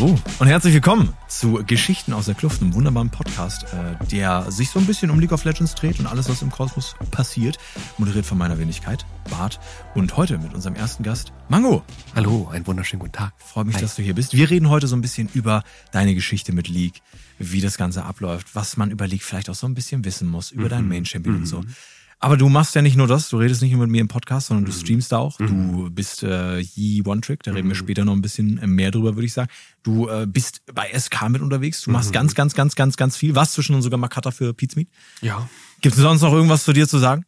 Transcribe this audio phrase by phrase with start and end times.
[0.00, 4.70] Hallo und herzlich willkommen zu Geschichten aus der Kluft, einem wunderbaren Podcast, äh, der sich
[4.70, 7.58] so ein bisschen um League of Legends dreht und alles, was im Kosmos passiert,
[7.96, 9.58] moderiert von meiner Wenigkeit, Bart.
[9.96, 11.82] Und heute mit unserem ersten Gast, Mango.
[12.14, 13.32] Hallo, einen wunderschönen guten Tag.
[13.38, 13.82] Freue mich, Hi.
[13.82, 14.34] dass du hier bist.
[14.34, 17.02] Wir reden heute so ein bisschen über deine Geschichte mit League,
[17.40, 20.52] wie das Ganze abläuft, was man über League vielleicht auch so ein bisschen wissen muss,
[20.52, 20.68] über mhm.
[20.68, 21.40] deinen Main Champion mhm.
[21.40, 21.64] und so.
[22.20, 24.48] Aber du machst ja nicht nur das, du redest nicht nur mit mir im Podcast,
[24.48, 24.80] sondern du mhm.
[24.80, 25.38] streamst da auch.
[25.38, 25.72] Mhm.
[25.72, 27.78] Du bist äh, Yi One Trick, da reden wir mhm.
[27.78, 29.50] später noch ein bisschen äh, mehr drüber, würde ich sagen.
[29.84, 33.36] Du äh, bist bei SK mit unterwegs, du machst ganz, ganz, ganz, ganz, ganz viel.
[33.36, 34.88] Was zwischen uns sogar Makata für Pizmeet?
[35.20, 35.48] Ja.
[35.80, 37.24] Gibt es sonst noch irgendwas zu dir zu sagen?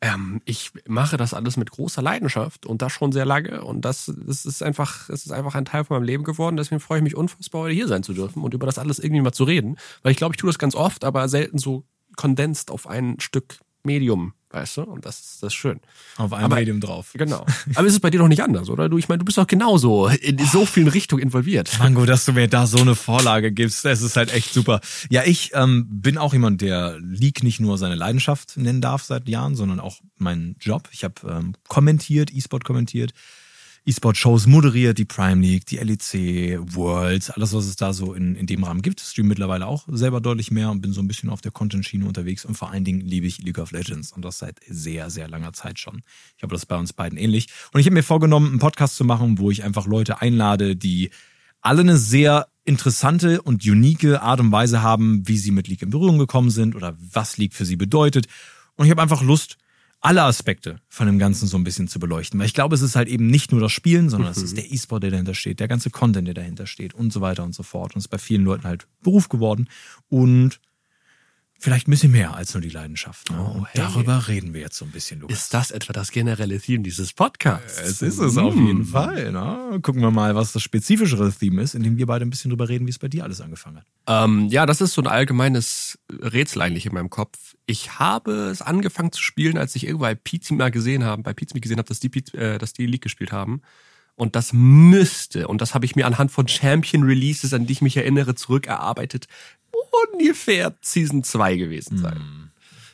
[0.00, 3.62] Ähm, ich mache das alles mit großer Leidenschaft und das schon sehr lange.
[3.64, 6.56] Und das, das ist einfach, es ist einfach ein Teil von meinem Leben geworden.
[6.56, 9.22] Deswegen freue ich mich unfassbar, heute hier sein zu dürfen und über das alles irgendwie
[9.22, 9.76] mal zu reden.
[10.02, 11.84] Weil ich glaube, ich tue das ganz oft, aber selten so
[12.16, 14.82] kondensiert auf ein Stück Medium, weißt du?
[14.82, 15.80] Und das, das ist schön.
[16.16, 17.12] Auf einem Aber, Medium drauf.
[17.14, 17.46] Genau.
[17.74, 18.88] Aber ist es bei dir doch nicht anders, oder?
[18.88, 21.78] Du, ich meine, du bist doch genauso in so vielen Richtungen involviert.
[21.78, 24.80] Mango, dass du mir da so eine Vorlage gibst, das ist halt echt super.
[25.08, 29.28] Ja, ich ähm, bin auch jemand, der League nicht nur seine Leidenschaft nennen darf seit
[29.28, 30.88] Jahren, sondern auch meinen Job.
[30.92, 33.12] Ich habe ähm, kommentiert, E-Sport kommentiert,
[33.90, 38.46] E-Sport-Shows moderiert, die Prime League, die LEC, Worlds, alles, was es da so in, in
[38.46, 39.00] dem Rahmen gibt.
[39.00, 42.44] Stream mittlerweile auch selber deutlich mehr und bin so ein bisschen auf der Content-Schiene unterwegs
[42.44, 45.52] und vor allen Dingen liebe ich League of Legends und das seit sehr, sehr langer
[45.52, 46.02] Zeit schon.
[46.36, 47.48] Ich habe das bei uns beiden ähnlich.
[47.72, 51.10] Und ich habe mir vorgenommen, einen Podcast zu machen, wo ich einfach Leute einlade, die
[51.60, 55.90] alle eine sehr interessante und unique Art und Weise haben, wie sie mit League in
[55.90, 58.28] Berührung gekommen sind oder was League für sie bedeutet.
[58.76, 59.58] Und ich habe einfach Lust,
[60.00, 62.40] alle Aspekte von dem Ganzen so ein bisschen zu beleuchten.
[62.40, 64.36] Weil ich glaube, es ist halt eben nicht nur das Spielen, sondern mhm.
[64.36, 67.20] es ist der E-Sport, der dahinter steht, der ganze Content, der dahinter steht und so
[67.20, 67.94] weiter und so fort.
[67.94, 69.68] Und es ist bei vielen Leuten halt Beruf geworden.
[70.08, 70.60] Und
[71.60, 73.30] vielleicht ein bisschen mehr als nur die Leidenschaft.
[73.30, 73.38] Ne?
[73.38, 73.82] Oh, hey.
[73.82, 75.38] Darüber reden wir jetzt so ein bisschen, Lukas.
[75.38, 77.78] Ist das etwa das generelle Theme dieses Podcasts?
[77.78, 78.86] Es ist es auf jeden hm.
[78.86, 79.30] Fall.
[79.30, 79.78] Ne?
[79.82, 82.86] Gucken wir mal, was das spezifischere Theme ist, indem wir beide ein bisschen drüber reden,
[82.86, 83.86] wie es bei dir alles angefangen hat.
[84.06, 87.54] Ähm, ja, das ist so ein allgemeines Rätsel eigentlich in meinem Kopf.
[87.66, 91.34] Ich habe es angefangen zu spielen, als ich irgendwo bei Pizza mal gesehen habe, bei
[91.34, 93.60] Pizza gesehen habe, dass die, äh, dass die League gespielt haben.
[94.20, 97.80] Und das müsste, und das habe ich mir anhand von Champion Releases, an die ich
[97.80, 99.28] mich erinnere, zurückerarbeitet,
[100.12, 102.16] ungefähr Season 2 gewesen sein.
[102.16, 102.50] Hm.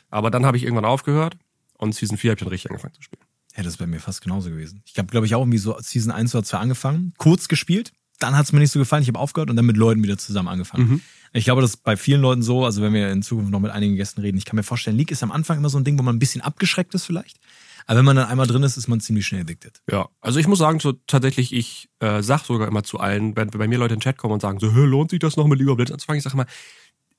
[0.09, 1.37] Aber dann habe ich irgendwann aufgehört
[1.77, 3.21] und Season 4 habe ich dann richtig angefangen zu spielen.
[3.55, 4.83] Ja, das ist bei mir fast genauso gewesen.
[4.85, 8.35] Ich habe, glaube ich, auch irgendwie so Season 1 oder 2 angefangen, kurz gespielt, dann
[8.35, 10.47] hat es mir nicht so gefallen, ich habe aufgehört und dann mit Leuten wieder zusammen
[10.47, 10.89] angefangen.
[10.89, 11.01] Mhm.
[11.33, 13.71] Ich glaube, das ist bei vielen Leuten so, also wenn wir in Zukunft noch mit
[13.71, 15.99] einigen Gästen reden, ich kann mir vorstellen, League ist am Anfang immer so ein Ding,
[15.99, 17.37] wo man ein bisschen abgeschreckt ist vielleicht.
[17.85, 19.81] Aber wenn man dann einmal drin ist, ist man ziemlich schnell addicted.
[19.89, 23.49] Ja, also ich muss sagen, so tatsächlich, ich äh, sag sogar immer zu allen, wenn
[23.49, 25.59] bei mir Leute in den Chat kommen und sagen so, lohnt sich das noch mit
[25.59, 26.17] League of Legends anzufangen?
[26.17, 26.47] Ich sage immer,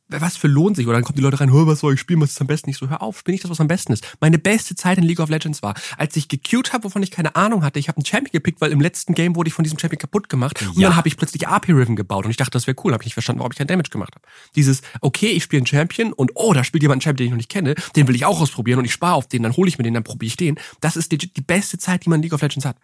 [0.09, 0.87] was für lohnt sich?
[0.87, 2.71] Oder dann kommen die Leute rein, was soll ich spielen, was ist am besten?
[2.71, 4.17] Ich so, hör auf, spiel nicht das, was am besten ist.
[4.21, 7.37] Meine beste Zeit in League of Legends war, als ich gecued habe, wovon ich keine
[7.37, 7.79] Ahnung hatte.
[7.79, 10.29] Ich habe einen Champion gepickt, weil im letzten Game wurde ich von diesem Champion kaputt
[10.29, 10.63] gemacht.
[10.63, 12.93] Und dann habe ich plötzlich AP-Riven gebaut und ich dachte, das wäre cool.
[12.93, 14.27] Habe ich nicht verstanden, warum ich keinen Damage gemacht habe.
[14.57, 17.31] Dieses, okay, ich spiele einen Champion und oh, da spielt jemand einen Champion, den ich
[17.33, 19.69] noch nicht kenne, den will ich auch ausprobieren und ich spare auf den, dann hole
[19.69, 20.59] ich mir den, dann probiere ich den.
[20.81, 22.77] Das ist die, die beste Zeit, die man in League of Legends hat.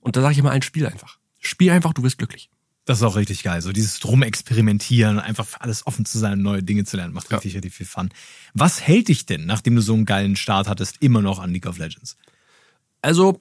[0.00, 1.18] Und da sage ich immer ein Spiel einfach.
[1.40, 2.50] Spiel einfach, du wirst glücklich.
[2.84, 3.62] Das ist auch richtig geil.
[3.62, 7.54] So dieses Rumexperimentieren, einfach für alles offen zu sein, neue Dinge zu lernen, macht richtig,
[7.54, 7.58] ja.
[7.58, 8.10] richtig viel Fun.
[8.52, 11.66] Was hält dich denn, nachdem du so einen geilen Start hattest, immer noch an League
[11.66, 12.16] of Legends?
[13.00, 13.40] Also,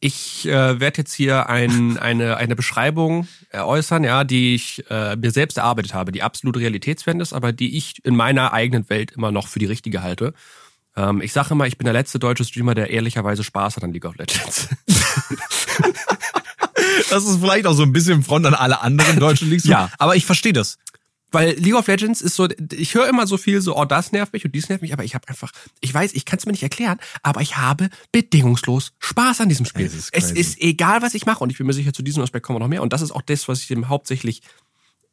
[0.00, 5.30] ich äh, werde jetzt hier ein, eine, eine Beschreibung äußern, ja, die ich äh, mir
[5.30, 9.30] selbst erarbeitet habe, die absolut realitätsfern ist, aber die ich in meiner eigenen Welt immer
[9.30, 10.32] noch für die richtige halte.
[10.96, 13.92] Ähm, ich sage immer, ich bin der letzte deutsche Streamer, der ehrlicherweise Spaß hat an
[13.92, 14.68] League of Legends.
[17.10, 19.64] Das ist vielleicht auch so ein bisschen Front an alle anderen deutschen Leagues.
[19.64, 19.90] ja.
[19.98, 20.78] Aber ich verstehe das.
[21.32, 24.32] Weil League of Legends ist so, ich höre immer so viel so, oh, das nervt
[24.32, 26.52] mich und dies nervt mich, aber ich habe einfach, ich weiß, ich kann es mir
[26.52, 29.86] nicht erklären, aber ich habe bedingungslos Spaß an diesem Spiel.
[29.86, 32.44] Ist es ist egal, was ich mache und ich bin mir sicher, zu diesem Aspekt
[32.44, 34.42] kommen wir noch mehr und das ist auch das, was ich dem hauptsächlich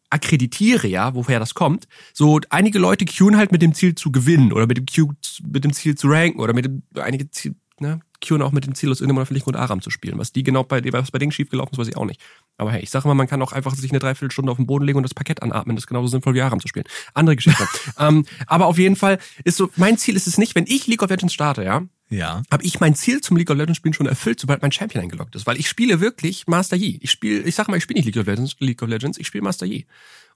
[0.09, 1.87] akkreditiere, ja, woher das kommt.
[2.13, 5.13] So, einige Leute queuen halt mit dem Ziel zu gewinnen oder mit dem, Q,
[5.43, 8.73] mit dem Ziel zu ranken oder mit dem, einige Ziel, ne, Qn auch mit dem
[8.73, 10.17] Ziel, aus irgendeinem öffentlichen Grund Aram zu spielen.
[10.17, 12.19] Was die genau bei, was bei denen schiefgelaufen ist, weiß ich auch nicht.
[12.57, 14.85] Aber hey, ich sage immer, man kann auch einfach sich eine Dreiviertelstunde auf den Boden
[14.85, 15.75] legen und das Parkett anatmen.
[15.75, 16.85] Das ist genauso sinnvoll wie Aram zu spielen.
[17.13, 17.67] Andere Geschichte.
[17.99, 21.03] ähm, aber auf jeden Fall ist so, mein Ziel ist es nicht, wenn ich League
[21.03, 22.41] of Legends starte, ja, ja.
[22.51, 25.35] habe ich mein Ziel zum League of Legends Spielen schon erfüllt, sobald mein Champion eingeloggt
[25.35, 25.45] ist.
[25.45, 26.99] Weil ich spiele wirklich Master Yi.
[27.01, 29.27] Ich spiele, ich sag mal, ich spiele nicht League of Legends, League of Legends, ich
[29.27, 29.85] spiele Master Yi.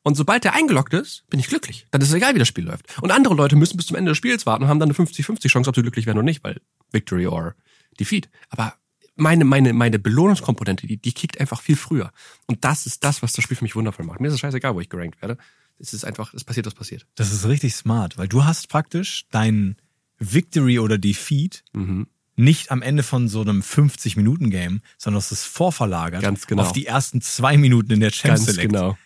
[0.03, 1.87] Und sobald der eingeloggt ist, bin ich glücklich.
[1.91, 3.01] Dann ist es egal, wie das Spiel läuft.
[3.01, 5.47] Und andere Leute müssen bis zum Ende des Spiels warten und haben dann eine 50-50
[5.47, 6.59] Chance, ob sie glücklich werden oder nicht, weil
[6.91, 7.55] Victory or
[7.99, 8.29] Defeat.
[8.49, 8.73] Aber
[9.15, 12.11] meine, meine, meine Belohnungskomponente, die, die kickt einfach viel früher.
[12.47, 14.19] Und das ist das, was das Spiel für mich wundervoll macht.
[14.19, 15.37] Mir ist es scheißegal, wo ich gerankt werde.
[15.77, 17.05] Es ist einfach, es passiert, was passiert.
[17.15, 19.75] Das ist richtig smart, weil du hast praktisch dein
[20.19, 22.07] Victory oder Defeat mhm.
[22.35, 26.63] nicht am Ende von so einem 50-Minuten-Game, sondern es ist vorverlagert Ganz genau.
[26.63, 28.71] auf die ersten zwei Minuten in der Champs Ganz Select.
[28.71, 28.97] genau.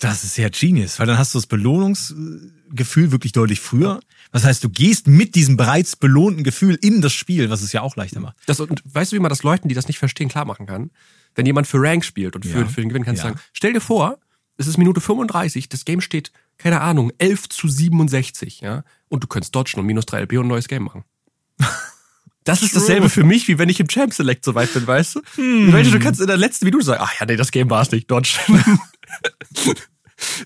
[0.00, 4.00] Das ist ja genius, weil dann hast du das Belohnungsgefühl wirklich deutlich früher.
[4.32, 7.82] Das heißt, du gehst mit diesem bereits belohnten Gefühl in das Spiel, was es ja
[7.82, 8.36] auch leichter macht.
[8.46, 10.90] Das, und weißt du, wie man das Leuten, die das nicht verstehen, klar machen kann?
[11.34, 12.66] Wenn jemand für Rank spielt und für, Ja.
[12.66, 13.32] für den Gewinn kannst du Ja.
[13.34, 14.18] sagen, stell dir vor,
[14.56, 19.26] es ist Minute 35, das Game steht, keine Ahnung, 11 zu 67, ja, und du
[19.28, 21.04] könntest dodgen und minus 3 LP und ein neues Game machen.
[22.50, 25.14] Das ist dasselbe für mich, wie wenn ich im Champ Select so weit bin, weißt
[25.14, 25.20] du?
[25.36, 25.72] Hm.
[25.72, 27.82] Weißt du, du kannst in der letzten Minute sagen, ach ja, nee, das Game war
[27.82, 28.30] es nicht, dodge.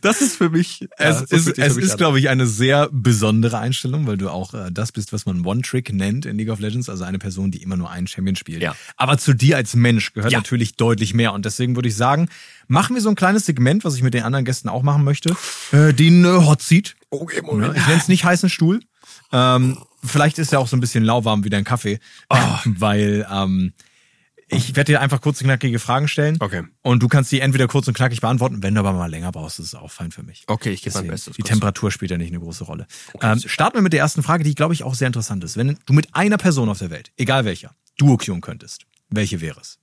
[0.03, 2.47] das ist für mich, Es ja, so ist, sich es mich ist glaube ich, eine
[2.47, 6.51] sehr besondere Einstellung, weil du auch äh, das bist, was man One-Trick nennt in League
[6.51, 8.63] of Legends, also eine Person, die immer nur einen Champion spielt.
[8.63, 8.77] Ja.
[8.97, 10.39] Aber zu dir als Mensch gehört Ja.
[10.39, 11.33] natürlich deutlich mehr.
[11.33, 12.29] Und deswegen würde ich sagen,
[12.69, 15.35] machen wir so ein kleines Segment, was ich mit den anderen Gästen auch machen möchte,
[15.73, 16.97] äh, den äh, Hot Seat.
[17.11, 18.81] Okay, Ja, ich nenne es nicht heißen Stuhl.
[19.33, 21.99] Ähm, vielleicht ist er auch so ein bisschen lauwarm wie dein Kaffee,
[22.29, 22.61] Ah.
[22.65, 23.73] weil ähm,
[24.49, 26.37] ich werde dir einfach kurz und knackige Fragen stellen.
[26.39, 26.63] Okay.
[26.83, 28.63] Und du kannst die entweder kurz und knackig beantworten.
[28.63, 30.45] Wenn du aber mal länger brauchst, ist es auch fein für mich.
[30.47, 31.35] Okay, ich gebe mein Bestes.
[31.35, 31.49] Die kurz.
[31.51, 32.87] Temperatur spielt ja nicht eine große Rolle.
[33.23, 35.57] ähm, starten wir mit der ersten Frage, die, glaube ich, auch sehr interessant ist.
[35.57, 39.79] Wenn du mit einer Person auf der Welt, egal welcher, duokion könntest, welche wäre es?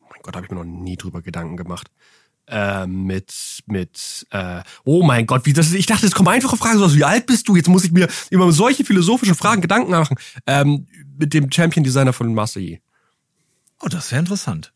[0.00, 1.90] Oh mein Gott, habe ich mir noch nie drüber Gedanken gemacht.
[2.48, 3.32] Äh, mit,
[3.66, 7.04] mit, äh, oh mein Gott, wie das, ich dachte, es kommen einfache Fragen, so wie
[7.04, 7.54] alt bist du?
[7.54, 10.16] Jetzt muss ich mir über solche philosophischen Fragen Gedanken machen.
[10.46, 10.86] Ähm,
[11.16, 12.80] mit dem Champion Designer von Master Yi.
[13.80, 14.72] Oh, das wäre interessant.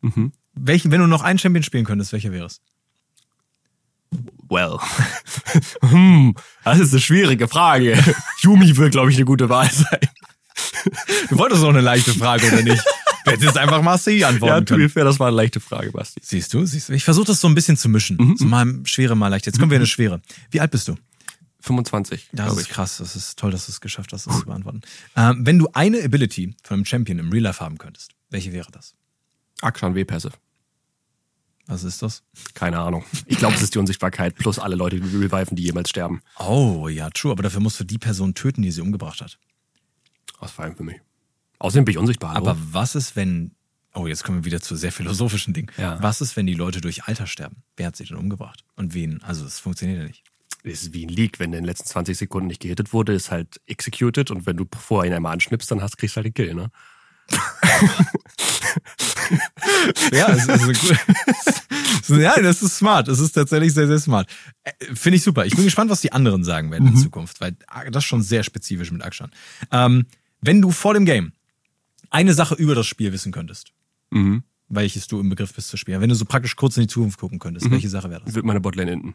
[0.00, 0.32] Mhm.
[0.54, 2.60] Welchen, wenn du noch einen Champion spielen könntest, welcher wäre es?
[4.48, 4.78] Well.
[5.82, 6.34] hm,
[6.64, 7.96] das ist eine schwierige Frage.
[8.40, 10.00] Yumi wird, glaube ich, eine gute Wahl sein.
[11.30, 12.84] Du wolltest doch eine leichte Frage, oder nicht?
[13.24, 14.86] Du hättest jetzt einfach Marseille Ja, antworten to können.
[14.86, 16.20] be fair, das war eine leichte Frage, Basti.
[16.22, 16.92] Siehst du, siehst du.
[16.92, 18.16] Ich versuche das so ein bisschen zu mischen.
[18.18, 18.36] Mhm.
[18.36, 19.46] So mal schwere, mal leicht.
[19.46, 20.20] Jetzt kommen wir in eine schwere.
[20.50, 20.94] Wie alt bist du?
[21.60, 22.68] 25, Das ist ich.
[22.68, 22.98] krass.
[22.98, 24.82] Das ist toll, dass du es geschafft hast, das zu beantworten.
[25.16, 28.70] Ähm, wenn du eine Ability von einem Champion im Real Life haben könntest, welche wäre
[28.70, 28.94] das?
[29.62, 30.30] Akshan W-Pässe.
[31.66, 32.22] Was ist das?
[32.52, 33.06] Keine Ahnung.
[33.24, 36.20] Ich glaube, es ist die Unsichtbarkeit plus alle Leute, die reviven, die jemals sterben.
[36.38, 37.32] Oh, ja, true.
[37.32, 39.38] Aber dafür musst du die Person töten, die sie umgebracht hat.
[40.42, 41.00] Das war für mich.
[41.64, 42.34] Außerdem bin ich unsichtbar.
[42.34, 42.50] hallo?
[42.50, 43.52] Aber was ist, wenn.
[43.94, 45.70] Oh, jetzt kommen wir wieder zu sehr philosophischen Dingen.
[45.78, 46.02] Ja.
[46.02, 47.62] Was ist, wenn die Leute durch Alter sterben?
[47.76, 48.64] Wer hat sie denn umgebracht?
[48.76, 49.22] Und wen?
[49.22, 50.24] Also, es funktioniert ja nicht.
[50.62, 53.30] Es ist wie ein Leak, wenn in den letzten 20 Sekunden nicht gehittet wurde, ist
[53.30, 56.34] halt executed und wenn du vorher ihn einmal anschnippst, dann hast, kriegst du halt den
[56.34, 56.70] Kill, ne?
[60.12, 60.80] Ja, es ist
[62.08, 62.18] gut.
[62.20, 63.08] ja, das ist smart.
[63.08, 64.28] Das ist tatsächlich sehr, sehr smart.
[64.64, 65.46] Äh, Finde ich super.
[65.46, 68.22] Ich bin gespannt, was die anderen sagen werden in Zukunft, weil ah, das ist schon
[68.22, 69.30] sehr spezifisch mit Akshan.
[69.70, 70.06] Ähm,
[70.42, 71.32] wenn du vor dem Game
[72.14, 73.72] eine Sache über das Spiel wissen könntest,
[74.10, 74.44] Mhm.
[74.68, 77.18] welches du im Begriff bist zu spielen, wenn du so praktisch kurz in die Zukunft
[77.18, 78.34] gucken könntest, welche Sache wäre das?
[78.34, 79.14] Wird meine Botlane enden.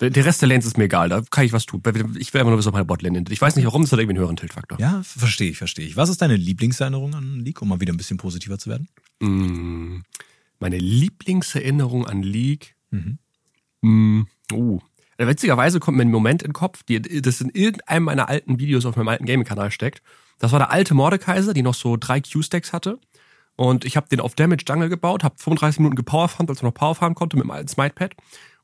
[0.00, 1.80] Der, Rest der Lanes ist mir egal, da kann ich was tun.
[2.18, 3.32] Ich will einfach nur wissen, ob meine Botlane endet.
[3.32, 4.80] Ich weiß nicht warum, es hat irgendwie einen höheren Tiltfaktor.
[4.80, 5.96] Ja, verstehe ich, verstehe ich.
[5.96, 8.88] Was ist deine Lieblingserinnerung an League, um mal wieder ein bisschen positiver zu werden?
[9.20, 10.02] Mm,
[10.58, 12.74] Meine Lieblingserinnerung an League.
[12.90, 13.18] Mhm.
[15.18, 18.58] Äh, Witzigerweise kommt mir ein Moment in den Kopf, die, das in irgendeinem meiner alten
[18.58, 20.02] Videos auf meinem alten Gaming-Kanal steckt.
[20.38, 22.98] Das war der alte Mordekaiser, die noch so drei Q-Stacks hatte.
[23.56, 26.74] Und ich habe den auf Damage Jungle gebaut, habe 35 Minuten gepowerfarmt, als man noch
[26.74, 28.14] powerfarmen konnte mit dem alten Smite-Pad.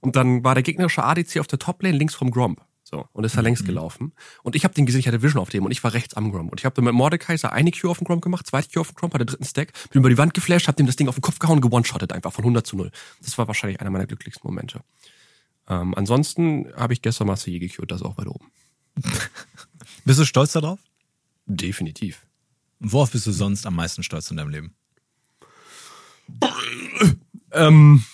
[0.01, 2.63] Und dann war der gegnerische ADC auf der Toplane links vom Gromp.
[2.91, 4.15] So, und ist da längs gelaufen.
[4.43, 6.33] Und ich habe den gesehen, ich hatte Vision auf dem und ich war rechts am
[6.33, 6.51] Gromp.
[6.51, 8.89] Und ich habe dann mit Mordekaiser eine Q auf den Gromp gemacht, zweite Q auf
[8.89, 11.17] den Gromp, hatte dritten Stack, bin über die Wand geflasht, hab dem das Ding auf
[11.17, 12.91] den Kopf gehauen, gewone-shottet einfach von 100 zu 0.
[13.21, 14.81] Das war wahrscheinlich einer meiner glücklichsten Momente.
[15.69, 18.51] Ähm, ansonsten habe ich gestern Marseille gecued, das ist auch weit oben.
[20.07, 20.79] Bist du stolz darauf?
[21.49, 22.27] Definitiv.
[22.79, 24.75] Worauf bist du sonst am meisten stolz in deinem Leben?
[27.53, 28.05] Ähm,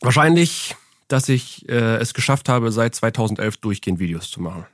[0.00, 0.74] wahrscheinlich,
[1.08, 4.66] dass ich äh, es geschafft habe, seit 2011 durchgehend Videos zu machen.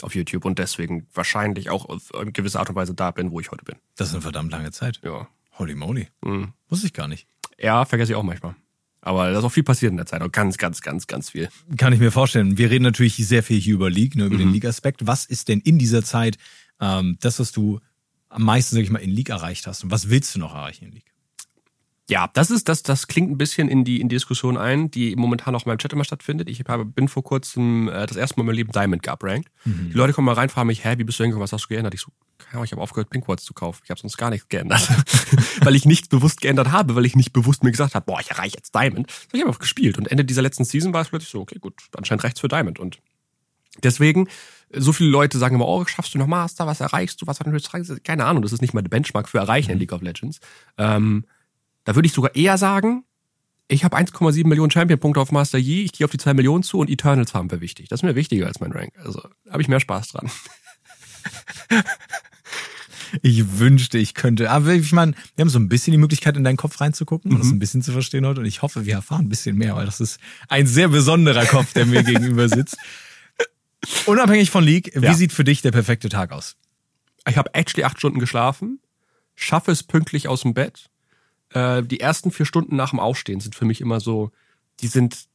[0.00, 3.38] Auf YouTube und deswegen wahrscheinlich auch auf eine gewisse Art und Weise da bin, wo
[3.38, 3.76] ich heute bin.
[3.96, 5.00] Das ist eine verdammt lange Zeit.
[5.04, 5.28] Ja.
[5.58, 6.08] Holy moly.
[6.22, 6.54] Mhm.
[6.68, 7.28] Wusste ich gar nicht.
[7.58, 8.56] Ja, vergesse ich auch manchmal.
[9.04, 10.22] Aber da ist auch viel passiert in der Zeit.
[10.22, 11.48] Auch ganz, ganz, ganz, ganz viel.
[11.76, 12.56] Kann ich mir vorstellen.
[12.56, 14.38] Wir reden natürlich sehr viel hier über League, ne, über Mhm.
[14.40, 15.06] den League-Aspekt.
[15.06, 16.38] Was ist denn in dieser Zeit
[16.80, 17.80] ähm, das, was du
[18.28, 19.82] am meisten, sag ich mal, in League erreicht hast?
[19.84, 21.11] Und was willst du noch erreichen in League?
[22.10, 25.14] Ja, das ist, das, das klingt ein bisschen in die, in die Diskussion ein, die
[25.14, 26.48] momentan auch in meinem Chat immer stattfindet.
[26.50, 29.48] Ich habe, bin vor kurzem äh, das erste Mal in meinem Leben Diamond geuprankt.
[29.64, 31.68] Die Leute kommen mal rein, fragen mich, hä, wie bist du hingekommen, was hast du
[31.68, 31.94] geändert?
[31.94, 33.80] Ich so, keine Ahnung, ich habe aufgehört, Pinkwards zu kaufen.
[33.84, 34.86] Ich habe sonst gar nichts geändert.
[35.62, 38.30] weil ich nichts bewusst geändert habe, weil ich nicht bewusst mir gesagt habe, boah, ich
[38.30, 39.10] erreiche jetzt Diamond.
[39.10, 39.96] So, ich habe einfach gespielt.
[39.96, 42.80] Und Ende dieser letzten Season war es plötzlich so, okay, gut, anscheinend rechts für Diamond.
[42.80, 42.98] Und
[43.82, 44.28] deswegen,
[44.74, 47.44] so viele Leute sagen immer, oh, schaffst du noch Master, was erreichst du, was war
[47.44, 50.02] denn höchstes Keine Ahnung, das ist nicht mal der Benchmark für Erreichen in League of
[50.02, 50.40] Legends.
[50.78, 51.24] Ähm,
[51.84, 53.04] da würde ich sogar eher sagen,
[53.68, 56.78] ich habe 1,7 Millionen Champion-Punkte auf Master Yi, ich gehe auf die 2 Millionen zu
[56.78, 57.88] und Eternals haben wir wichtig.
[57.88, 58.92] Das ist mir wichtiger als mein Rank.
[59.02, 60.30] Also habe ich mehr Spaß dran.
[63.20, 64.50] Ich wünschte, ich könnte.
[64.50, 67.38] Aber ich meine, wir haben so ein bisschen die Möglichkeit, in deinen Kopf reinzugucken und
[67.40, 67.56] das Mhm.
[67.56, 68.40] ein bisschen zu verstehen heute.
[68.40, 71.74] Und ich hoffe, wir erfahren ein bisschen mehr, weil das ist ein sehr besonderer Kopf,
[71.74, 72.78] der mir gegenüber sitzt.
[74.06, 75.12] Unabhängig von League, wie Ja.
[75.14, 76.56] sieht für dich der perfekte Tag aus?
[77.28, 78.80] Ich habe actually acht Stunden geschlafen,
[79.34, 80.88] schaffe es pünktlich aus dem Bett.
[81.54, 84.30] Äh, die ersten vier Stunden nach dem Aufstehen sind für mich immer so,
[84.80, 85.28] die sind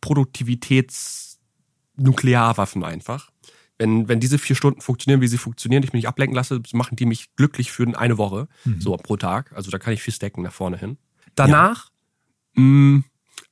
[0.00, 3.30] Produktivitätsnuklearwaffen einfach.
[3.78, 6.96] Wenn, wenn diese vier Stunden funktionieren, wie sie funktionieren, ich mich nicht ablenken lasse, machen
[6.96, 8.48] die mich glücklich für eine Woche,
[8.78, 9.52] so pro Tag.
[9.52, 10.96] Also da kann ich viel stacken nach vorne hin.
[11.34, 11.90] Danach,
[12.54, 13.02] mh,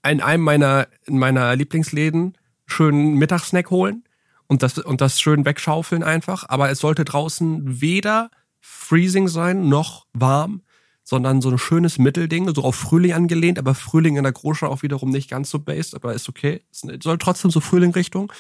[0.09, 4.05] in einem meiner, in meiner Lieblingsläden schönen Mittagssnack holen
[4.47, 6.49] und das, und das schön wegschaufeln einfach.
[6.49, 8.31] Aber es sollte draußen weder
[8.61, 10.63] freezing sein noch warm,
[11.05, 14.83] sondern so ein schönes Mittelding, so auf Frühling angelehnt, aber Frühling in der Großstadt auch
[14.83, 16.63] wiederum nicht ganz so based, aber ist okay.
[16.73, 18.33] Es soll trotzdem so Frühling-Richtung.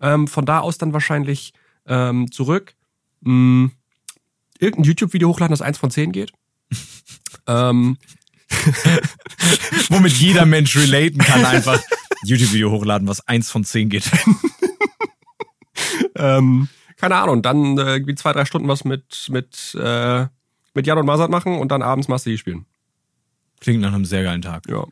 [0.00, 1.54] Ähm, von da aus dann wahrscheinlich
[1.86, 2.74] ähm, zurück.
[3.22, 3.70] Mh,
[4.58, 6.32] irgendein YouTube-Video hochladen, das eins von zehn geht.
[7.46, 7.96] ähm,
[9.88, 11.80] Womit jeder Mensch relaten kann, einfach
[12.24, 14.10] YouTube-Video hochladen, was eins von zehn geht.
[16.16, 20.26] ähm, keine Ahnung, dann äh, irgendwie zwei, drei Stunden was mit, mit, äh,
[20.74, 22.66] mit Jan und Masat machen und dann abends Master Yi spielen.
[23.60, 24.68] Klingt nach einem sehr geilen Tag.
[24.68, 24.86] Ja.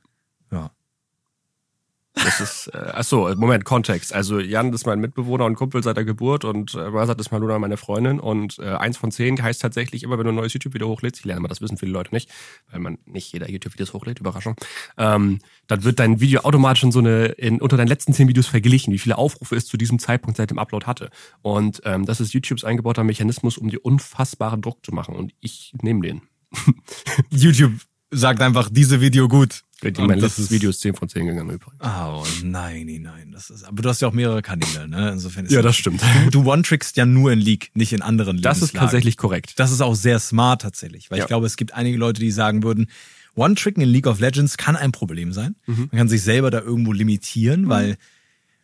[2.24, 4.14] Das ist, äh, ach so, Moment, Kontext.
[4.14, 7.58] Also Jan ist mein Mitbewohner und Kumpel seit der Geburt und äh, Masat ist Maluna
[7.58, 10.88] meine Freundin und äh, eins von zehn heißt tatsächlich immer, wenn du ein neues YouTube-Video
[10.88, 12.30] hochlädst, ich lerne mal, das wissen viele Leute nicht,
[12.70, 14.56] weil man nicht jeder YouTube-Videos hochlädt, Überraschung,
[14.96, 18.46] ähm, dann wird dein Video automatisch in so eine, in, unter deinen letzten zehn Videos
[18.46, 21.10] verglichen, wie viele Aufrufe es zu diesem Zeitpunkt seit dem Upload hatte.
[21.42, 25.72] Und ähm, das ist YouTubes eingebauter Mechanismus, um dir unfassbaren Druck zu machen und ich
[25.82, 26.22] nehme den.
[27.30, 27.72] YouTube
[28.10, 29.64] sagt einfach, diese Video gut.
[29.82, 31.80] Die Und mein das letztes ist- Video ist 10 von 10 gegangen übrigens.
[31.80, 33.30] Oh nein, nein, nein.
[33.32, 35.10] Das ist, aber du hast ja auch mehrere Kanäle, ne?
[35.12, 36.02] Insofern ist Ja, das stimmt.
[36.24, 39.52] Du, du one-trickst ja nur in League, nicht in anderen Das ist tatsächlich korrekt.
[39.56, 41.24] Das ist auch sehr smart tatsächlich, weil Ja.
[41.24, 42.88] ich glaube, es gibt einige Leute, die sagen würden,
[43.36, 45.54] One-Tricken in League of Legends kann ein Problem sein.
[45.66, 45.88] Mhm.
[45.92, 47.96] Man kann sich selber da irgendwo limitieren, weil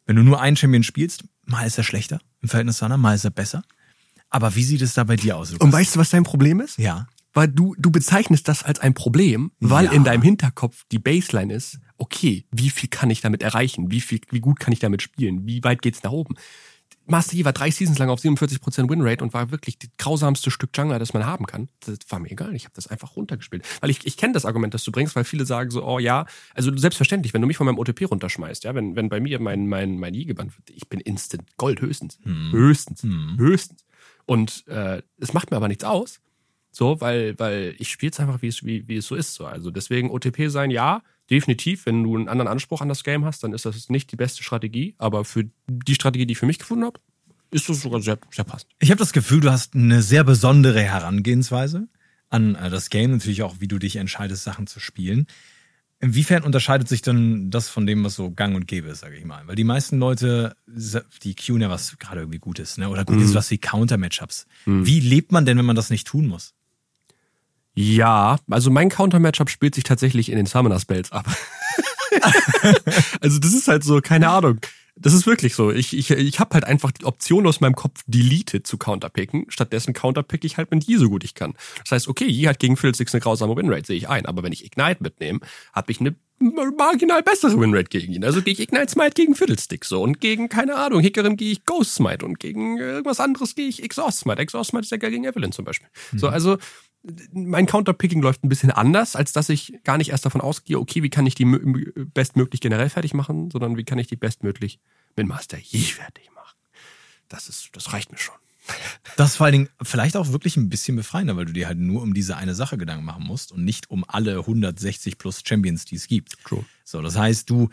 [0.06, 3.14] wenn du nur einen Champion spielst, mal ist er schlechter im Verhältnis zu anderen, mal
[3.14, 3.62] ist er besser.
[4.30, 5.52] Aber wie sieht es da bei dir aus?
[5.52, 5.64] Lukas?
[5.64, 6.76] Und weißt du, was dein Problem ist?
[6.76, 7.06] ja.
[7.34, 9.92] Weil du, du bezeichnest das als ein Problem, weil Ja.
[9.92, 13.90] in deinem Hinterkopf die Baseline ist, okay, wie viel kann ich damit erreichen?
[13.90, 15.46] Wie viel, wie gut kann ich damit spielen?
[15.46, 16.34] Wie weit geht's nach oben?
[17.06, 20.70] Master Yi war drei Seasons lang auf 47% Winrate und war wirklich das grausamste Stück
[20.74, 21.68] Jungler, das man haben kann.
[21.80, 23.62] Das war mir egal, ich habe das einfach runtergespielt.
[23.82, 26.24] Weil ich, ich kenne das Argument, das du bringst, weil viele sagen so, oh ja,
[26.54, 29.66] also selbstverständlich, wenn du mich von meinem OTP runterschmeißt, ja, wenn, wenn bei mir mein,
[29.66, 32.18] mein, mein Yi gebannt wird, ich bin instant Gold höchstens.
[32.24, 33.02] Höchstens.
[33.36, 33.84] Höchstens.
[34.24, 36.20] Und äh, es macht mir aber nichts aus.
[36.74, 39.34] So, weil, weil ich spiele es einfach, wie es, wie, wie es so ist.
[39.34, 39.46] So.
[39.46, 41.86] Also deswegen OTP sein, ja, definitiv.
[41.86, 44.42] Wenn du einen anderen Anspruch an das Game hast, dann ist das nicht die beste
[44.42, 44.96] Strategie.
[44.98, 46.98] Aber für die Strategie, die ich für mich gefunden habe,
[47.52, 48.72] ist das sogar sehr, sehr passend.
[48.80, 51.86] Ich habe das Gefühl, du hast eine sehr besondere Herangehensweise
[52.28, 55.28] an äh, das Game, natürlich auch, wie du dich entscheidest, Sachen zu spielen.
[56.00, 59.24] Inwiefern unterscheidet sich denn das von dem, was so gang und gäbe ist, sage ich
[59.24, 59.46] mal?
[59.46, 62.88] Weil die meisten Leute, die queuen ja was gerade irgendwie Gutes, ne?
[62.88, 64.46] Oder gut ist was wie Counter-Matchups.
[64.66, 66.52] Wie lebt man denn, wenn man das nicht tun muss?
[67.74, 71.26] Ja, also mein Counter-Matchup spielt sich tatsächlich in den Summoner-Spells ab.
[73.20, 74.60] also das ist halt so, keine Ahnung.
[74.96, 75.72] Das ist wirklich so.
[75.72, 79.46] Ich, ich, ich habe halt einfach die Option aus meinem Kopf deleted zu counterpicken.
[79.48, 81.54] Stattdessen counterpick ich halt mit Yi so gut ich kann.
[81.82, 84.26] Das heißt, okay, Yi hat gegen Fiddlesticks eine grausame Winrate, sehe ich ein.
[84.26, 85.40] Aber wenn ich Ignite mitnehme,
[85.72, 88.24] habe ich eine marginal bessere Winrate gegen ihn.
[88.24, 90.00] Also gehe ich Ignite Smite gegen Fiddlesticks so.
[90.00, 92.24] Und gegen, keine Ahnung, Hickerin gehe ich Ghost Smite.
[92.24, 94.38] Und gegen irgendwas anderes gehe ich Exhaust Smite.
[94.38, 95.88] Exhaust Smite ist ja geil gegen Evelyn zum Beispiel.
[96.16, 96.58] So, also
[97.32, 101.02] mein Counterpicking läuft ein bisschen anders, als dass ich gar nicht erst davon ausgehe, okay,
[101.02, 104.78] wie kann ich die mö- bestmöglich generell fertig machen, sondern wie kann ich die bestmöglich
[105.16, 106.56] mit Master Yi fertig machen.
[107.28, 108.34] Das ist, das reicht mir schon.
[109.16, 111.78] Das ist vor allen Dingen vielleicht auch wirklich ein bisschen befreiender, weil du dir halt
[111.78, 115.84] nur um diese eine Sache Gedanken machen musst und nicht um alle 160 plus Champions,
[115.84, 116.42] die es gibt.
[116.42, 116.64] True.
[116.82, 117.68] So, das heißt, du,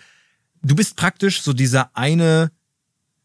[0.62, 2.52] du bist praktisch so dieser eine,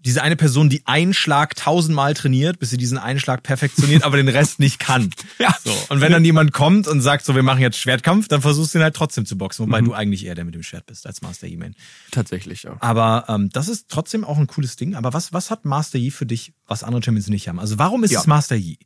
[0.06, 4.16] diese eine Person, die einen Schlag tausendmal trainiert, bis sie diesen einen Schlag perfektioniert, aber
[4.16, 5.10] den Rest nicht kann.
[5.38, 5.54] Ja.
[5.62, 5.70] So.
[5.90, 8.78] Und wenn dann jemand kommt und sagt, so, wir machen jetzt Schwertkampf, dann versuchst du
[8.78, 9.68] ihn halt trotzdem zu boxen, Mhm.
[9.70, 11.74] wobei du eigentlich eher der mit dem Schwert bist als Master Yi-Man.
[12.10, 12.76] Tatsächlich, ja.
[12.80, 14.94] Aber ähm, das ist trotzdem auch ein cooles Ding.
[14.94, 17.58] Aber was, was hat Master Yi für dich, was andere Champions nicht haben?
[17.60, 18.20] Also warum ist Ja.
[18.20, 18.78] es Master Yi?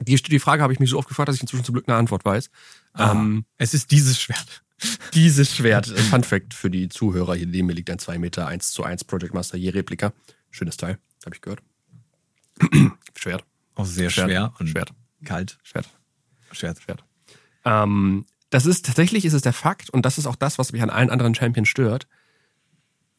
[0.00, 1.96] Die, die Frage habe ich mich so oft gefragt, dass ich inzwischen zum Glück eine
[1.96, 2.50] Antwort weiß.
[2.96, 4.62] Ähm, Es ist dieses Schwert.
[5.14, 8.70] dieses Schwert, Fun Fact für die Zuhörer, hier neben mir liegt ein 2 Meter 1
[8.70, 10.12] zu 1 Project Master Yi Replika.
[10.50, 11.62] Schönes Teil, habe ich gehört.
[13.16, 14.92] Schwert, Auch sehr Schwert, schwer und Schwert.
[15.24, 15.58] kalt.
[15.62, 15.88] Schwert.
[16.52, 16.80] Schwert.
[16.82, 17.04] Schwert.
[17.64, 20.82] Ähm, das ist tatsächlich ist es der Fakt und das ist auch das, was mich
[20.82, 22.08] an allen anderen Champions stört.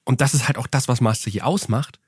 [0.06, 2.00] Und das ist halt auch das, was Master Yi ausmacht.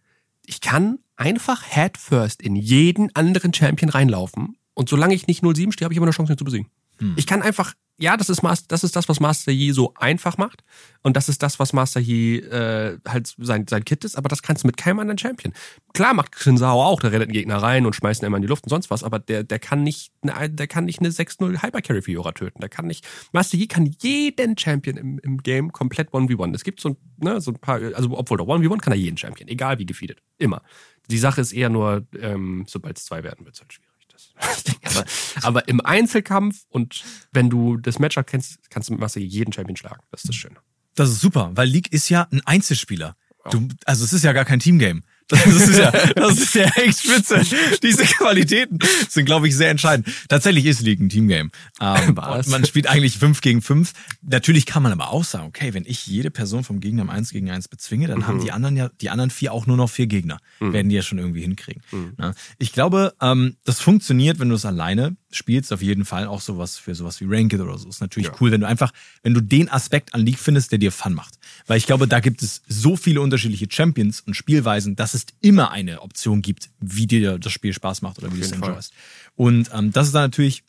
[0.45, 5.71] ich kann einfach head first in jeden anderen Champion reinlaufen und solange ich nicht 0-7
[5.71, 6.67] stehe, habe ich immer eine Chance, ihn zu besiegen.
[7.01, 7.13] Hm.
[7.17, 10.37] Ich kann einfach, ja, das ist, Master, das ist das, was Master Yi so einfach
[10.37, 10.63] macht.
[11.01, 14.43] Und das ist das, was Master Yi äh, halt sein, sein Kit ist, aber das
[14.43, 15.53] kannst du mit keinem anderen Champion.
[15.93, 18.47] Klar macht Shinsao auch, der rennt den Gegner rein und schmeißt ihn immer in die
[18.47, 22.03] Luft und sonst was, aber der, der kann nicht, der kann nicht eine 6-0 Hypercarry
[22.03, 22.61] Fiora töten.
[22.61, 26.55] Der kann nicht, Master Yi kann jeden Champion im, im Game komplett 1v1.
[26.55, 29.49] Es gibt so, ne, so ein paar, also obwohl der 1v1 kann er jeden Champion,
[29.49, 30.21] egal wie gefeedet.
[30.37, 30.61] Immer.
[31.09, 33.90] Die Sache ist eher nur, ähm, sobald es zwei werden, wird es halt schwierig
[34.83, 35.05] aber,
[35.41, 39.75] aber, im Einzelkampf und wenn du das Matchup kennst, kannst du mit Masse jeden Champion
[39.75, 40.01] schlagen.
[40.11, 40.55] Das ist das Schöne.
[40.95, 43.15] Das ist super, weil League ist ja ein Einzelspieler.
[43.49, 45.01] Du, also es ist ja gar kein Teamgame.
[45.31, 47.41] Das ist ja, das ist ja echt spitze.
[47.81, 50.07] Diese Qualitäten sind, glaube ich, sehr entscheidend.
[50.27, 51.49] Tatsächlich ist League ein Teamgame.
[51.79, 52.15] Ähm,
[52.47, 53.93] man spielt eigentlich fünf gegen fünf.
[54.21, 57.31] Natürlich kann man aber auch sagen, okay, wenn ich jede Person vom Gegner im Eins
[57.31, 58.27] gegen eins bezwinge, dann mhm.
[58.27, 60.39] haben die anderen ja, die anderen vier auch nur noch vier Gegner.
[60.59, 60.73] Mhm.
[60.73, 61.81] Werden die ja schon irgendwie hinkriegen.
[61.91, 62.33] Mhm.
[62.57, 66.77] Ich glaube, ähm, das funktioniert, wenn du es alleine spielst, auf jeden Fall auch sowas
[66.77, 67.89] für sowas wie Ranked oder so.
[67.89, 68.35] Ist natürlich ja.
[68.39, 68.91] cool, wenn du einfach,
[69.23, 71.35] wenn du den Aspekt an League findest, der dir Fun macht.
[71.67, 75.71] Weil ich glaube, da gibt es so viele unterschiedliche Champions und Spielweisen, dass es immer
[75.71, 78.93] eine Option gibt, wie dir das Spiel Spaß macht oder wie du es enjoyst.
[79.35, 80.63] Und ähm, das ist dann natürlich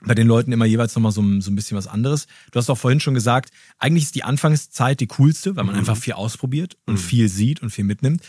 [0.00, 2.26] bei den Leuten immer jeweils nochmal so, so ein bisschen was anderes.
[2.52, 5.80] Du hast auch vorhin schon gesagt, eigentlich ist die Anfangszeit die coolste, weil man mhm.
[5.80, 6.98] einfach viel ausprobiert und mhm.
[6.98, 8.22] viel sieht und viel mitnimmt.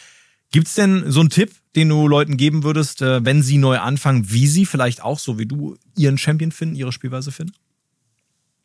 [0.52, 4.32] Gibt's denn so einen Tipp, den du Leuten geben würdest, äh, wenn sie neu anfangen,
[4.32, 7.54] wie sie vielleicht auch so wie du ihren Champion finden, ihre Spielweise finden?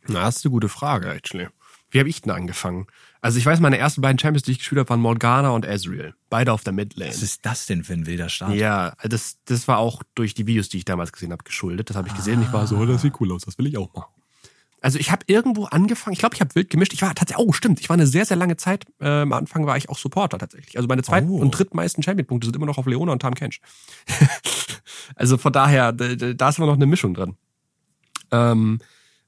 [0.07, 1.49] Na, das ist eine gute Frage, actually.
[1.91, 2.87] Wie habe ich denn angefangen?
[3.21, 6.15] Also ich weiß, meine ersten beiden Champions, die ich gespielt habe, waren Morgana und Ezreal.
[6.29, 7.11] Beide auf der Midlane.
[7.11, 8.55] Was ist das denn für ein wilder Start?
[8.55, 11.89] Ja, das, das war auch durch die Videos, die ich damals gesehen habe, geschuldet.
[11.91, 12.41] Das habe ich gesehen.
[12.41, 12.45] Ah.
[12.47, 14.13] Ich war so, oh, das sieht cool aus, das will ich auch machen.
[14.85, 16.93] Also ich habe irgendwo angefangen, ich glaube, ich habe wild gemischt.
[16.93, 19.65] Ich war tatsächlich, oh stimmt, ich war eine sehr, sehr lange Zeit, äh, am Anfang
[19.65, 20.77] war ich auch Supporter tatsächlich.
[20.77, 21.39] Also meine zweiten oh.
[21.39, 23.63] und drittmeisten Champion-Punkte sind immer noch auf Leona und Tam Kench.
[25.17, 27.39] also von daher, da, da ist immer noch eine Mischung drin.
[28.31, 28.79] Ähm,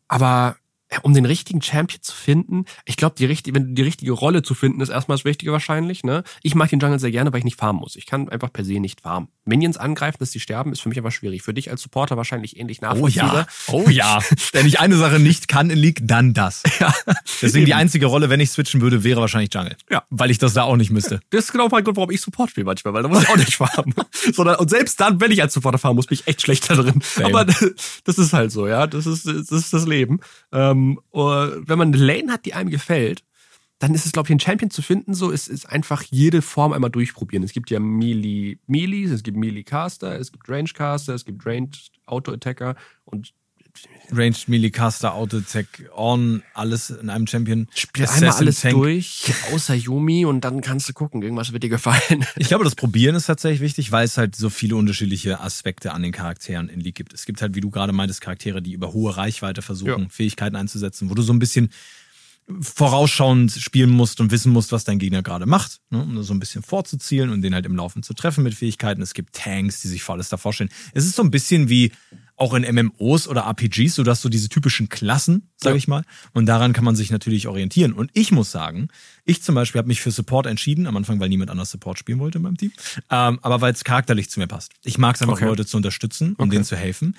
[0.09, 0.57] aber
[1.03, 4.55] um den richtigen Champion zu finden, ich glaube, die richtige, wenn die richtige Rolle zu
[4.55, 6.05] finden, ist erstmal das Wichtige wahrscheinlich.
[6.05, 6.23] Ne?
[6.43, 7.97] Ich mag den Jungle sehr gerne, weil ich nicht farmen muss.
[7.97, 9.29] Ich kann einfach per se nicht farmen.
[9.45, 11.43] Minions angreifen, dass sie sterben, ist für mich aber schwierig.
[11.43, 13.47] Für dich als Supporter wahrscheinlich ähnlich nachvollziehbar.
[13.69, 14.19] Oh ja, oh ja.
[14.53, 16.63] Wenn ich eine Sache nicht kann in League, dann das.
[16.79, 16.93] Ja.
[17.41, 19.77] Deswegen die einzige Rolle, wenn ich switchen würde, wäre wahrscheinlich Jungle.
[19.91, 20.03] Ja.
[20.11, 21.21] Weil ich das da auch nicht müsste.
[21.31, 23.37] Das ist genau mein Grund, warum ich Support spiele manchmal, weil da muss ich auch
[23.37, 23.95] nicht farmen.
[24.33, 27.01] Sondern, und selbst dann, wenn ich als Supporter farmen muss, bin ich echt schlechter drin.
[27.03, 27.29] Same.
[27.29, 28.87] Aber das ist halt so, ja.
[28.87, 30.21] Das ist, das ist das Leben.
[30.53, 30.76] Ähm,
[31.13, 33.25] wenn man eine Lane hat, die einem gefällt,
[33.79, 36.73] dann ist es, glaube ich, ein Champion zu finden, so ist, ist einfach jede Form
[36.73, 37.45] einmal durchprobieren.
[37.45, 41.45] Es gibt ja Melee Melees, es gibt Melee Caster, es gibt Range Caster, es gibt
[41.45, 43.35] Ranged Auto Attacker und
[44.13, 47.69] Ranged Melee Caster, Auto Attack On, alles in einem Champion.
[47.75, 48.75] Spiel Assassin einmal alles Tank.
[48.75, 52.25] durch, außer Yumi und dann kannst du gucken, irgendwas wird dir gefallen.
[52.37, 56.03] Ich glaube, das Probieren ist tatsächlich wichtig, weil es halt so viele unterschiedliche Aspekte an
[56.03, 57.13] den Charakteren in League gibt.
[57.13, 60.09] Es gibt halt, wie du gerade meintest, Charaktere, die über hohe Reichweite versuchen, ja.
[60.09, 61.71] Fähigkeiten einzusetzen, wo du so ein bisschen
[62.61, 66.39] vorausschauend spielen musst und wissen musst, was dein Gegner gerade macht, ne, um so ein
[66.39, 69.03] bisschen vorzuzielen und den halt im Laufen zu treffen mit Fähigkeiten.
[69.03, 70.71] Es gibt Tanks, die sich vor alles davor stellen.
[70.95, 71.91] Es ist so ein bisschen wie
[72.37, 75.77] auch in MMOs oder RPGs, so dass so diese typischen Klassen, sag ja.
[75.77, 76.05] ich mal.
[76.33, 77.93] Und daran kann man sich natürlich orientieren.
[77.93, 78.89] Und ich muss sagen,
[79.25, 82.19] ich zum Beispiel habe mich für Support entschieden, am Anfang, weil niemand anders Support spielen
[82.19, 82.73] wollte in meinem Team,
[83.11, 84.73] ähm, aber weil es charakterlich zu mir passt.
[84.85, 85.47] Ich mag es einfach, okay.
[85.47, 86.51] Leute zu unterstützen und okay.
[86.51, 87.17] denen zu helfen.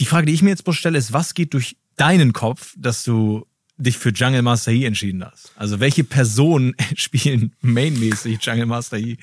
[0.00, 3.02] Die Frage, die ich mir jetzt bloß stelle, ist, was geht durch deinen Kopf, dass
[3.04, 5.52] du dich für Jungle Master Yi entschieden hast?
[5.56, 9.18] Also welche Personen spielen mainmäßig Jungle Master Yi?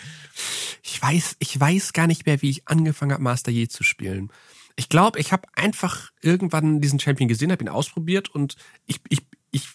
[0.84, 4.30] Ich weiß, ich weiß gar nicht mehr, wie ich angefangen habe, Master Yi zu spielen.
[4.78, 9.26] Ich glaube, ich habe einfach irgendwann diesen Champion gesehen, habe ihn ausprobiert und ich, ich,
[9.52, 9.68] ich,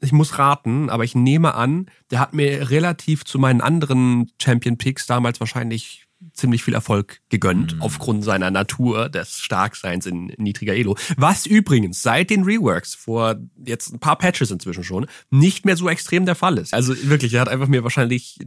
[0.00, 5.06] ich muss raten, aber ich nehme an, der hat mir relativ zu meinen anderen Champion-Picks
[5.06, 7.82] damals wahrscheinlich ziemlich viel Erfolg gegönnt, mhm.
[7.82, 10.96] aufgrund seiner Natur des Starkseins in niedriger Elo.
[11.16, 15.88] Was übrigens seit den Reworks vor jetzt ein paar Patches inzwischen schon nicht mehr so
[15.88, 16.74] extrem der Fall ist.
[16.74, 18.38] Also wirklich, er hat einfach mir wahrscheinlich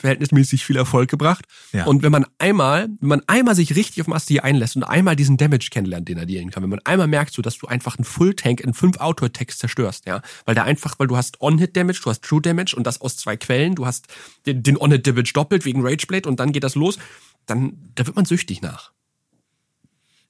[0.00, 1.44] verhältnismäßig viel Erfolg gebracht.
[1.72, 1.84] Ja.
[1.84, 5.36] Und wenn man einmal, wenn man einmal sich richtig auf Masti einlässt und einmal diesen
[5.36, 8.04] Damage kennenlernt, den er dealen kann, wenn man einmal merkt, so dass du einfach einen
[8.04, 12.10] Full Tank in fünf Auto-Attacks zerstörst, ja, weil der einfach, weil du hast On-Hit-Damage, du
[12.10, 14.06] hast True Damage und das aus zwei Quellen, du hast
[14.46, 16.98] den, den On-Hit-Damage doppelt wegen Rageblade und dann geht das los,
[17.46, 18.92] dann, da wird man süchtig nach.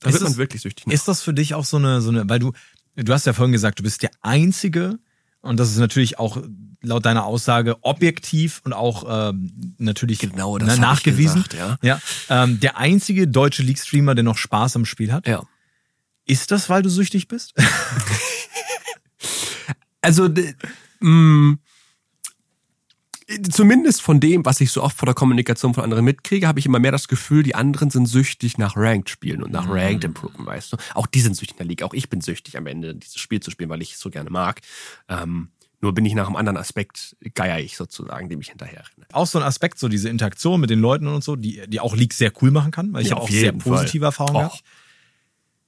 [0.01, 0.95] Da ist wird man wirklich süchtig nach.
[0.95, 2.53] Ist das für dich auch so eine, so eine, weil du,
[2.97, 4.99] du hast ja vorhin gesagt, du bist der Einzige,
[5.43, 6.43] und das ist natürlich auch
[6.83, 11.45] laut deiner Aussage objektiv und auch ähm, natürlich genau, das ne, nachgewiesen.
[11.45, 12.01] Gesagt, ja.
[12.29, 15.27] ja ähm, der einzige deutsche League-Streamer, der noch Spaß am Spiel hat.
[15.27, 15.43] Ja.
[16.27, 17.55] Ist das, weil du süchtig bist?
[20.01, 20.55] also, mh,
[21.01, 21.59] mm,
[23.51, 26.67] zumindest von dem, was ich so oft vor der Kommunikation von anderen mitkriege, habe ich
[26.67, 29.73] immer mehr das Gefühl, die anderen sind süchtig nach Ranked spielen und nach mhm.
[29.73, 30.77] Ranked Improven, weißt du.
[30.95, 31.83] Auch die sind süchtig in der League.
[31.83, 34.31] Auch ich bin süchtig am Ende, dieses Spiel zu spielen, weil ich es so gerne
[34.31, 34.61] mag.
[35.09, 35.49] Ähm,
[35.81, 39.07] nur bin ich nach einem anderen Aspekt, geier ich sozusagen, dem ich hinterher renne.
[39.13, 41.97] Auch so ein Aspekt, so diese Interaktion mit den Leuten und so, die, die auch
[41.97, 44.09] League sehr cool machen kann, weil ich ja, habe auch sehr positive Fall.
[44.09, 44.63] Erfahrungen gehabt.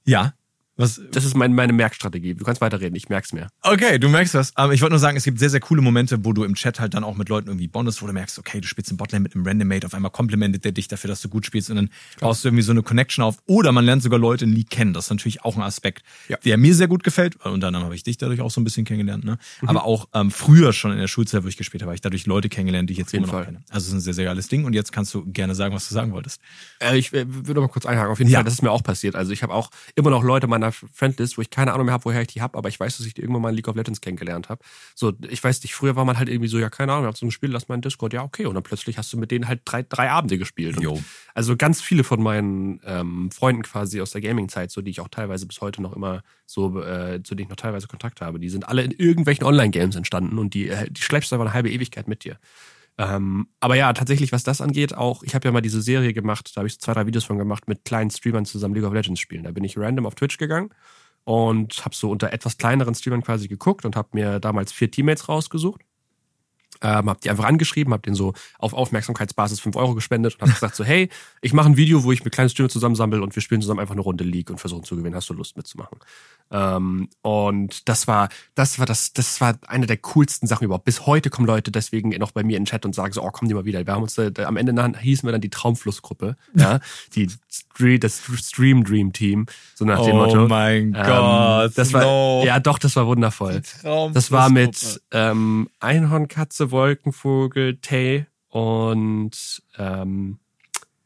[0.05, 0.33] Ja,
[0.75, 0.99] was?
[1.11, 2.33] Das ist mein, meine Merkstrategie.
[2.33, 3.47] Du kannst weiterreden, ich merk's mir.
[3.61, 4.55] Okay, du merkst was.
[4.55, 6.79] Aber ich wollte nur sagen, es gibt sehr, sehr coole Momente, wo du im Chat
[6.79, 9.21] halt dann auch mit Leuten irgendwie bondest, wo du merkst, okay, du spielst im Botlane
[9.21, 11.89] mit einem Randommate, auf einmal komplimentet der dich dafür, dass du gut spielst und dann
[12.15, 12.29] Klar.
[12.29, 13.37] baust du irgendwie so eine Connection auf.
[13.45, 14.93] Oder man lernt sogar Leute in League kennen.
[14.93, 16.37] Das ist natürlich auch ein Aspekt, ja.
[16.37, 17.35] der mir sehr gut gefällt.
[17.45, 19.23] Und dann habe ich dich dadurch auch so ein bisschen kennengelernt.
[19.25, 19.37] Ne?
[19.61, 19.69] Mhm.
[19.69, 22.25] Aber auch ähm, früher schon in der Schulzeit, wo ich gespielt habe, habe ich dadurch
[22.25, 23.45] Leute kennengelernt, die ich jetzt immer noch Fall.
[23.45, 23.63] kenne.
[23.69, 24.65] Also es ist ein sehr, sehr geiles Ding.
[24.65, 26.41] Und jetzt kannst du gerne sagen, was du sagen wolltest.
[26.79, 28.11] Äh, ich äh, würde mal kurz einhaken.
[28.11, 28.39] Auf jeden ja.
[28.39, 29.15] Fall, das ist mir auch passiert.
[29.15, 32.05] Also ich habe auch immer noch Leute meiner Friendlist, wo ich keine Ahnung mehr habe,
[32.05, 33.75] woher ich die habe, aber ich weiß, dass ich die irgendwann mal in League of
[33.75, 34.63] Legends kennengelernt habe.
[34.95, 37.15] So, ich weiß nicht, früher war man halt irgendwie so, ja, keine Ahnung, wir haben
[37.15, 38.45] so ein Spiel, lass mal in Discord, ja, okay.
[38.45, 40.77] Und dann plötzlich hast du mit denen halt drei, drei Abende gespielt.
[41.33, 45.07] also ganz viele von meinen ähm, Freunden quasi aus der Gaming-Zeit, so die ich auch
[45.07, 48.49] teilweise bis heute noch immer so, äh, zu denen ich noch teilweise Kontakt habe, die
[48.49, 51.71] sind alle in irgendwelchen Online-Games entstanden und die, äh, die schleppst du einfach eine halbe
[51.71, 52.37] Ewigkeit mit dir.
[52.97, 56.51] Ähm, aber ja, tatsächlich, was das angeht, auch, ich habe ja mal diese Serie gemacht,
[56.55, 59.19] da habe ich zwei, drei Videos von gemacht, mit kleinen Streamern zusammen League of Legends
[59.19, 59.43] spielen.
[59.43, 60.69] Da bin ich random auf Twitch gegangen
[61.23, 65.27] und habe so unter etwas kleineren Streamern quasi geguckt und habe mir damals vier Teammates
[65.27, 65.81] rausgesucht.
[66.83, 70.53] Ähm, hab die einfach angeschrieben, hab denen so auf Aufmerksamkeitsbasis fünf Euro gespendet und hab
[70.53, 71.09] gesagt so, hey,
[71.41, 73.93] ich mache ein Video, wo ich mit kleinen Streamern zusammensammle und wir spielen zusammen einfach
[73.93, 75.15] eine Runde League und versuchen zu gewinnen.
[75.15, 75.97] Hast du Lust mitzumachen?
[76.51, 80.85] Ähm, und das war, das war das, das war eine der coolsten Sachen überhaupt.
[80.85, 83.31] Bis heute kommen Leute deswegen noch bei mir in den Chat und sagen so, oh,
[83.31, 83.85] komm die mal wieder.
[83.85, 86.79] Wir haben uns, äh, am Ende hießen wir dann die Traumflussgruppe, ja,
[87.15, 87.29] die,
[87.99, 90.43] das Stream Dream Team, so nach dem oh Motto.
[90.43, 91.71] Oh mein ähm, Gott.
[91.75, 92.43] Das war, no.
[92.45, 93.61] ja doch, das war wundervoll.
[94.13, 100.39] Das war mit, ähm, Einhornkatze, Wolkenvogel, Tay und, ähm,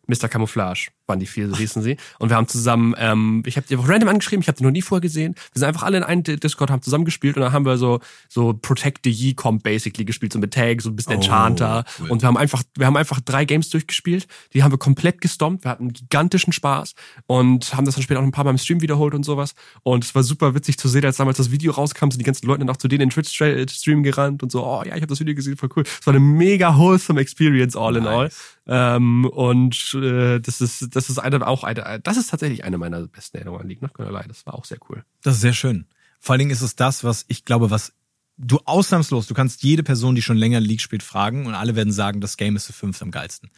[0.08, 0.28] Mr.
[0.28, 1.98] Camouflage waren die vier, so hießen sie.
[2.20, 4.72] Und wir haben zusammen, ähm, ich habe die einfach random angeschrieben, ich habe die noch
[4.72, 5.36] nie vorher gesehen.
[5.54, 8.00] Wir sind einfach alle in einem Discord, haben zusammen gespielt und dann haben wir so
[8.30, 11.86] so Protect the Ye Comp basically gespielt, so mit Tags, so ein bisschen oh, Enchanter.
[12.00, 12.12] Cool.
[12.12, 14.28] Und wir haben einfach, wir haben einfach drei Games durchgespielt.
[14.54, 15.64] Die haben wir komplett gestompt.
[15.64, 18.82] Wir hatten gigantischen Spaß und haben das dann später auch ein paar Mal im Stream
[18.82, 19.56] wiederholt und sowas.
[19.84, 22.48] Und es war super witzig zu sehen, als damals das Video rauskam, sind die ganzen
[22.48, 25.20] Leute dann auch zu denen in Twitch-Stream gerannt und so, oh ja, ich habe das
[25.20, 25.84] Video gesehen, voll cool.
[25.84, 28.02] Es war eine mega wholesome Experience all nice.
[28.02, 28.30] in all.
[28.68, 33.08] Ähm, und äh, das ist, das ist eine, auch eine, das ist tatsächlich eine meiner
[33.08, 34.28] besten Erinnerungen an League, gonna lie.
[34.28, 35.04] Das war auch sehr cool.
[35.24, 35.86] Das ist sehr schön.
[36.20, 37.94] Vor allen Dingen ist es das, was ich glaube, was
[38.38, 41.94] du ausnahmslos, du kannst jede Person, die schon länger League spielt, fragen und alle werden
[41.94, 43.50] sagen, das Game ist für fünf am geilsten.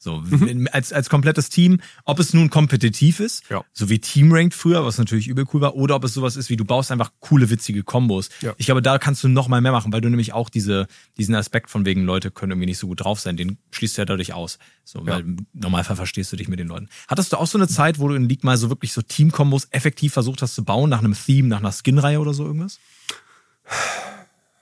[0.00, 0.68] So, mhm.
[0.70, 3.64] als, als komplettes Team, ob es nun kompetitiv ist, ja.
[3.72, 6.50] so wie Team Ranked früher, was natürlich übel cool war, oder ob es sowas ist,
[6.50, 8.28] wie du baust einfach coole, witzige Kombos.
[8.40, 8.54] Ja.
[8.58, 11.34] Ich glaube, da kannst du noch mal mehr machen, weil du nämlich auch diese, diesen
[11.34, 14.04] Aspekt von wegen, Leute können irgendwie nicht so gut drauf sein, den schließt du ja
[14.04, 14.58] dadurch aus.
[14.84, 15.06] So, ja.
[15.06, 16.88] weil im Normalfall verstehst du dich mit den Leuten.
[17.08, 19.66] Hattest du auch so eine Zeit, wo du in League mal so wirklich so Team-Kombos
[19.72, 22.78] effektiv versucht hast zu bauen, nach einem Theme, nach einer Skin-Reihe oder so irgendwas?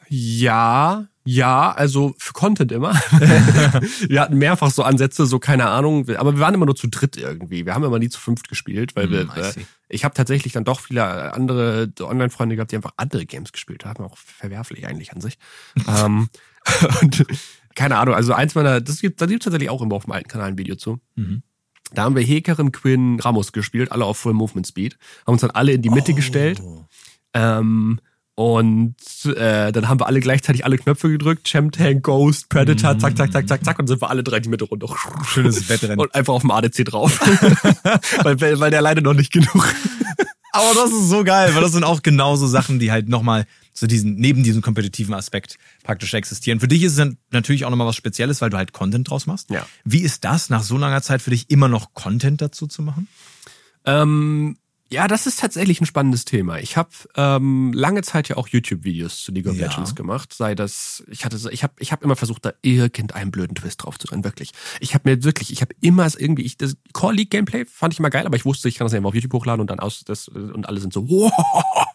[0.09, 2.95] Ja, ja, also für Content immer.
[4.09, 7.17] wir hatten mehrfach so Ansätze, so keine Ahnung, aber wir waren immer nur zu dritt
[7.17, 7.67] irgendwie.
[7.67, 9.53] Wir haben immer nie zu fünft gespielt, weil mm, wir, äh,
[9.89, 14.05] ich habe tatsächlich dann doch viele andere Online-Freunde gehabt, die einfach andere Games gespielt haben,
[14.05, 15.37] auch verwerflich eigentlich an sich.
[15.89, 16.29] ähm,
[17.03, 17.27] und
[17.75, 20.29] keine Ahnung, also eins meiner, das gibt, da gibt tatsächlich auch immer auf dem alten
[20.29, 21.01] Kanal ein Video zu.
[21.17, 21.43] Mhm.
[21.93, 25.51] Da haben wir Hekerin, Quinn, Ramos gespielt, alle auf Full Movement Speed, haben uns dann
[25.51, 26.17] alle in die Mitte oh.
[26.17, 26.63] gestellt.
[27.35, 28.01] Ähm,
[28.37, 33.01] und äh, dann haben wir alle gleichzeitig alle Knöpfe gedrückt, Champ Ghost, Predator, mm.
[33.01, 34.95] zack, zack, zack, zack, zack, und sind wir alle drei die Mitte runter.
[35.25, 35.99] Schönes Wettrennen.
[35.99, 37.19] Und einfach auf dem ADC drauf.
[38.23, 39.75] weil, weil der leider noch nicht genug.
[40.53, 43.87] Aber das ist so geil, weil das sind auch genauso Sachen, die halt nochmal zu
[43.87, 46.61] diesen, neben diesem kompetitiven Aspekt praktisch existieren.
[46.61, 49.27] Für dich ist es dann natürlich auch nochmal was Spezielles, weil du halt Content draus
[49.27, 49.49] machst.
[49.49, 49.67] Ja.
[49.85, 53.09] Wie ist das, nach so langer Zeit für dich immer noch Content dazu zu machen?
[53.87, 56.59] Ähm, ja, das ist tatsächlich ein spannendes Thema.
[56.59, 59.67] Ich habe ähm, lange Zeit ja auch YouTube-Videos zu League of ja.
[59.67, 60.33] Legends gemacht.
[60.33, 63.99] Sei das, ich hatte, ich habe, ich habe immer versucht, da irgendeinen blöden Twist drauf
[63.99, 64.23] zu tun.
[64.23, 64.53] Wirklich.
[64.79, 67.99] Ich habe mir wirklich, ich habe immer irgendwie, ich das Core League Gameplay fand ich
[67.99, 69.81] immer geil, aber ich wusste, ich kann das ja immer auf YouTube hochladen und dann
[69.81, 71.33] aus das und alle sind so, wow,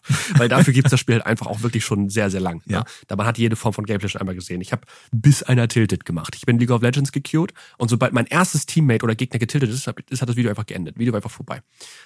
[0.37, 2.61] weil dafür gibt's das Spiel halt einfach auch wirklich schon sehr, sehr lang.
[2.65, 2.79] Ja.
[2.79, 2.85] Ne?
[3.07, 4.61] Da man hat jede Form von Gameplay schon einmal gesehen.
[4.61, 6.35] Ich habe bis einer tilted gemacht.
[6.35, 9.87] Ich bin League of Legends gecued und sobald mein erstes Teammate oder Gegner getiltet ist,
[9.87, 10.97] hat das Video einfach geendet.
[10.97, 11.61] Video war einfach vorbei.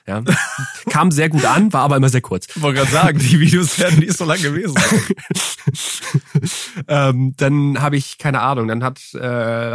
[0.07, 0.23] Ja.
[0.89, 2.47] Kam sehr gut an, war aber immer sehr kurz.
[2.55, 4.75] Ich wollte gerade sagen, die Videos werden nicht so lang gewesen.
[6.87, 9.19] ähm, dann habe ich, keine Ahnung, dann hat, äh,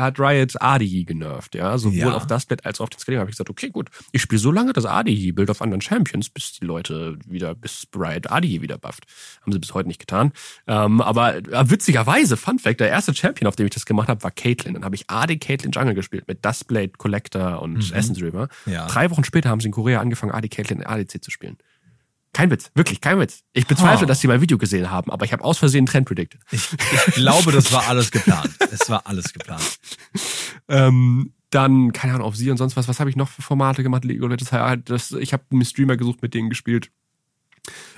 [0.00, 1.76] hat Riot ADI genervt, ja.
[1.78, 2.14] Sowohl Ja.
[2.14, 4.38] auf das Bild als auch auf den Scaling habe ich gesagt, okay, gut, ich spiele
[4.40, 8.78] so lange das ADI-Bild auf anderen Champions, bis die Leute wieder, bis Riot ADI wieder
[8.78, 9.04] bufft.
[9.42, 10.32] Haben sie bis heute nicht getan.
[10.66, 14.22] Ähm, aber äh, witzigerweise, Fun Fact, der erste Champion, auf dem ich das gemacht habe,
[14.22, 14.74] war Caitlyn.
[14.74, 18.48] Dann habe ich AD Caitlyn Jungle gespielt mit Dustblade, Collector und Essence River.
[18.66, 18.86] Ja.
[18.86, 21.56] Drei Wochen später haben sie in Korea angefangen, AD Caitlyn in ADC zu spielen.
[22.32, 23.42] Kein Witz, wirklich, kein Witz.
[23.52, 24.08] Ich bezweifle, Oh.
[24.08, 26.40] dass sie mein Video gesehen haben, aber ich habe aus Versehen Trend predicted.
[26.52, 26.68] Ich,
[27.08, 28.50] ich glaube, das war alles geplant.
[28.70, 29.78] Es war alles geplant.
[30.68, 32.86] Ähm, dann, keine Ahnung, auf sie und sonst was.
[32.86, 34.04] Was habe ich noch für Formate gemacht?
[34.04, 36.92] Legends, halt, das, ich habe einen Streamer gesucht, mit denen gespielt.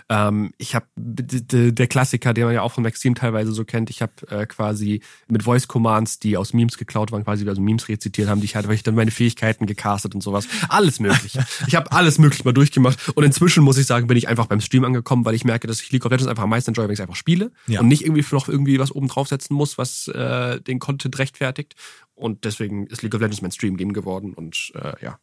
[0.09, 3.89] Ähm, ich habe der Klassiker, den man ja auch von Maxim teilweise so kennt.
[3.91, 7.89] Ich habe äh, quasi mit Voice Commands, die aus Memes geklaut waren, quasi also Memes
[7.89, 10.47] rezitiert haben, die ich halt, weil ich dann meine Fähigkeiten gecastet und sowas.
[10.69, 11.45] Alles mögliche.
[11.67, 14.61] ich habe alles mögliche mal durchgemacht und inzwischen muss ich sagen, bin ich einfach beim
[14.61, 16.95] Stream angekommen, weil ich merke, dass ich League of Legends einfach am meisten enjoy, wenn
[16.95, 17.81] ich einfach spiele Ja.
[17.81, 21.75] und nicht irgendwie noch irgendwie was oben draufsetzen muss, was äh, den Content rechtfertigt.
[22.15, 25.19] Und deswegen ist League of Legends mein Stream-Game geworden und äh, ja,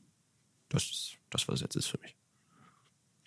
[0.70, 2.16] das ist das, was es jetzt ist für mich.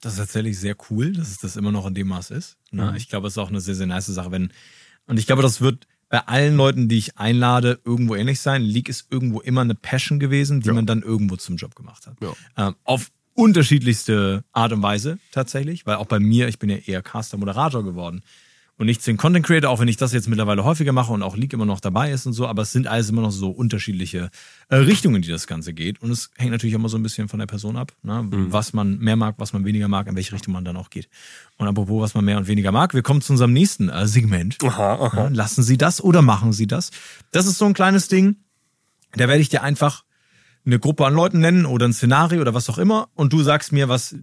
[0.02, 2.58] Das ist tatsächlich sehr cool, dass es das immer noch in dem Maß ist.
[2.70, 2.90] Ne?
[2.90, 2.96] Mhm.
[2.96, 4.52] Ich glaube, es ist auch eine sehr, sehr nice Sache, wenn,
[5.06, 8.60] und ich glaube, das wird bei allen Leuten, die ich einlade, irgendwo ähnlich sein.
[8.62, 10.74] League ist irgendwo immer eine Passion gewesen, die Ja.
[10.74, 12.16] man dann irgendwo zum Job gemacht hat.
[12.20, 12.34] Ja.
[12.68, 17.00] Ähm, auf unterschiedlichste Art und Weise tatsächlich, weil auch bei mir, ich bin ja eher
[17.00, 18.22] Caster, Moderator geworden
[18.78, 21.22] und nicht zu den Content Creator, auch wenn ich das jetzt mittlerweile häufiger mache und
[21.22, 23.50] auch League immer noch dabei ist und so, aber es sind alles immer noch so
[23.50, 24.30] unterschiedliche
[24.68, 27.38] äh, Richtungen, die das Ganze geht und es hängt natürlich immer so ein bisschen von
[27.38, 28.26] der Person ab, ne?
[28.50, 31.08] was man mehr mag, was man weniger mag, in welche Richtung man dann auch geht.
[31.58, 34.58] Und apropos, was man mehr und weniger mag, wir kommen zu unserem nächsten äh, Segment.
[34.64, 36.90] Aha, Ja, lassen Sie das oder machen Sie das?
[37.30, 38.36] Das ist so ein kleines Ding.
[39.12, 40.04] Da werde ich dir einfach
[40.64, 43.72] eine Gruppe an Leuten nennen oder ein Szenario oder was auch immer und du sagst
[43.72, 44.16] mir, was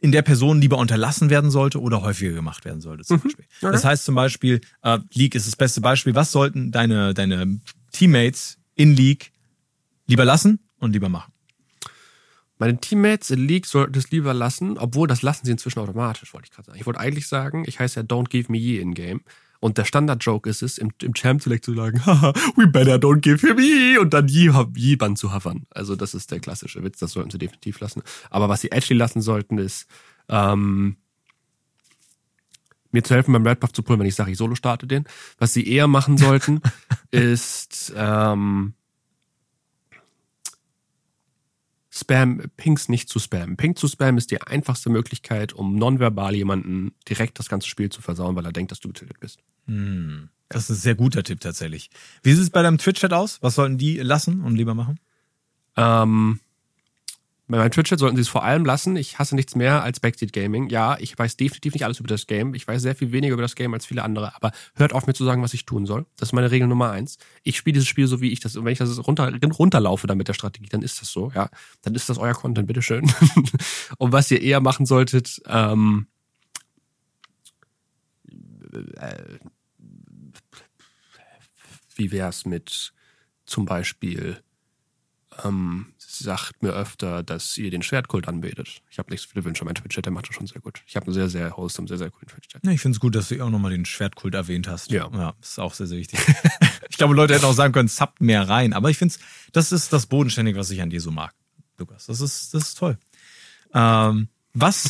[0.00, 3.44] in der Person lieber unterlassen werden sollte oder häufiger gemacht werden sollte zum Beispiel.
[3.62, 3.72] Okay.
[3.72, 6.14] Das heißt zum Beispiel, äh, League ist das beste Beispiel.
[6.14, 7.60] Was sollten deine, deine
[7.92, 9.32] Teammates in League
[10.06, 11.32] lieber lassen und lieber machen?
[12.58, 16.46] Meine Teammates in League sollten es lieber lassen, obwohl das lassen sie inzwischen automatisch, wollte
[16.46, 16.78] ich gerade sagen.
[16.78, 19.22] Ich wollte eigentlich sagen, ich heiße ja Don't Give Me Ye in Game.
[19.64, 23.20] Und der Standard-Joke ist es, im, im Champ Select zu sagen, haha, we better don't
[23.20, 24.28] give him Ye und dann
[24.98, 25.64] Band zu havern.
[25.70, 28.02] Also das ist der klassische Witz, das sollten sie definitiv lassen.
[28.28, 29.86] Aber was sie actually lassen sollten, ist,
[30.28, 30.98] ähm,
[32.92, 35.06] mir zu helfen beim Red Buff zu pullen, wenn ich sage, ich solo starte den.
[35.38, 36.60] Was sie eher machen sollten,
[37.10, 38.74] ist ähm,
[41.96, 43.56] Spam, Pings nicht zu spammen.
[43.56, 48.02] Ping zu spammen ist die einfachste Möglichkeit, um nonverbal jemanden direkt das ganze Spiel zu
[48.02, 49.38] versauen, weil er denkt, dass du getiltet bist.
[49.66, 51.90] Hm, das ist ein sehr guter Tipp tatsächlich.
[52.24, 53.40] Wie sieht es bei deinem Twitch-Chat aus?
[53.42, 54.98] Was sollten die lassen und lieber machen?
[55.76, 56.40] Ähm,
[57.46, 58.96] bei meinem Twitch-Chat sollten sie es vor allem lassen.
[58.96, 60.70] Ich hasse nichts mehr als Backseat Gaming.
[60.70, 62.54] Ja, ich weiß definitiv nicht alles über das Game.
[62.54, 64.34] Ich weiß sehr viel weniger über das Game als viele andere.
[64.34, 66.06] Aber hört auf mir zu sagen, was ich tun soll.
[66.16, 67.18] Das ist meine Regel Nummer eins.
[67.42, 68.56] Ich spiele dieses Spiel so, wie ich das.
[68.56, 71.32] Und wenn ich das runter, runterlaufe dann mit der Strategie, dann ist das so.
[71.34, 71.50] Ja,
[71.82, 72.66] dann ist das euer Content.
[72.66, 73.12] Bitteschön.
[73.98, 76.06] Und was ihr eher machen solltet, ähm,
[78.96, 79.22] äh,
[81.94, 82.94] wie wär's mit
[83.44, 84.42] zum Beispiel
[85.44, 88.82] ähm, sagt mir öfter, dass ihr den Schwertkult anbetet.
[88.90, 89.64] Ich habe nicht so viele Wünsche.
[89.64, 90.82] Mein Twitch-Chat, der macht das schon sehr gut.
[90.86, 92.64] Ich habe einen sehr, sehr wholesome, sehr, sehr coolen Twitch-Chat.
[92.64, 94.90] Ja, ich finde es gut, dass du auch nochmal den Schwertkult erwähnt hast.
[94.90, 95.10] Ja.
[95.12, 95.34] ja.
[95.40, 96.20] Ist auch sehr, sehr wichtig.
[96.88, 98.72] ich glaube, Leute hätten auch sagen können, zappt mehr rein.
[98.72, 99.14] Aber ich finde
[99.52, 101.34] das ist das Bodenständige, was ich an dir so mag,
[101.78, 102.06] Lukas.
[102.06, 102.98] Das ist, das ist toll.
[103.72, 104.88] Ähm, was,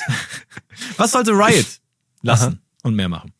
[0.96, 1.80] was sollte Riot
[2.22, 3.32] lassen und mehr machen?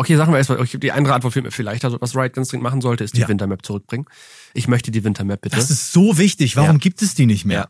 [0.00, 1.84] Okay, sagen wir erstmal, die andere Antwort fehlt mir vielleicht.
[1.84, 3.28] Also, was Riot ganz dringend machen sollte, ist die Ja.
[3.28, 4.06] Wintermap zurückbringen.
[4.54, 5.56] Ich möchte die Wintermap bitte.
[5.56, 6.56] Das ist so wichtig.
[6.56, 6.78] Warum Ja.
[6.78, 7.58] gibt es die nicht mehr?
[7.58, 7.68] Ja.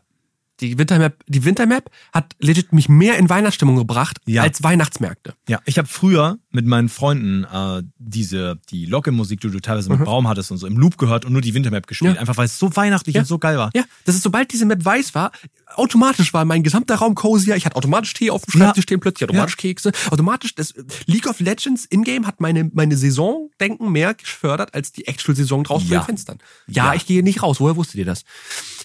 [0.61, 5.33] Die Wintermap, die Wintermap hat legit mich mehr in Weihnachtsstimmung gebracht als Weihnachtsmärkte.
[5.49, 10.03] Ja, ich habe früher mit meinen Freunden äh, diese die Locke-Musik, die du teilweise mit
[10.03, 12.15] Baum hattest und so im Loop gehört und nur die Wintermap gespielt, Mhm.
[12.15, 12.21] Ja.
[12.21, 13.21] einfach weil es so weihnachtlich Ja.
[13.21, 13.69] und so geil war.
[13.73, 15.31] Ja, das ist, sobald diese Map weiß war,
[15.75, 17.55] automatisch war mein gesamter Raum cozier.
[17.55, 18.65] Ich hatte automatisch Tee auf dem Ja.
[18.67, 19.91] Schreibtisch stehen, plötzlich automatisch Kekse.
[20.09, 20.73] Automatisch, das
[21.05, 25.99] League of Legends in-game hat meine, meine Saisondenken mehr gefördert als die Actual-Saison draußen Ja.
[25.99, 26.37] vor den Fenstern.
[26.67, 26.93] Ja, Ja.
[26.95, 27.59] ich gehe nicht raus.
[27.59, 28.23] Woher wusstet ihr das?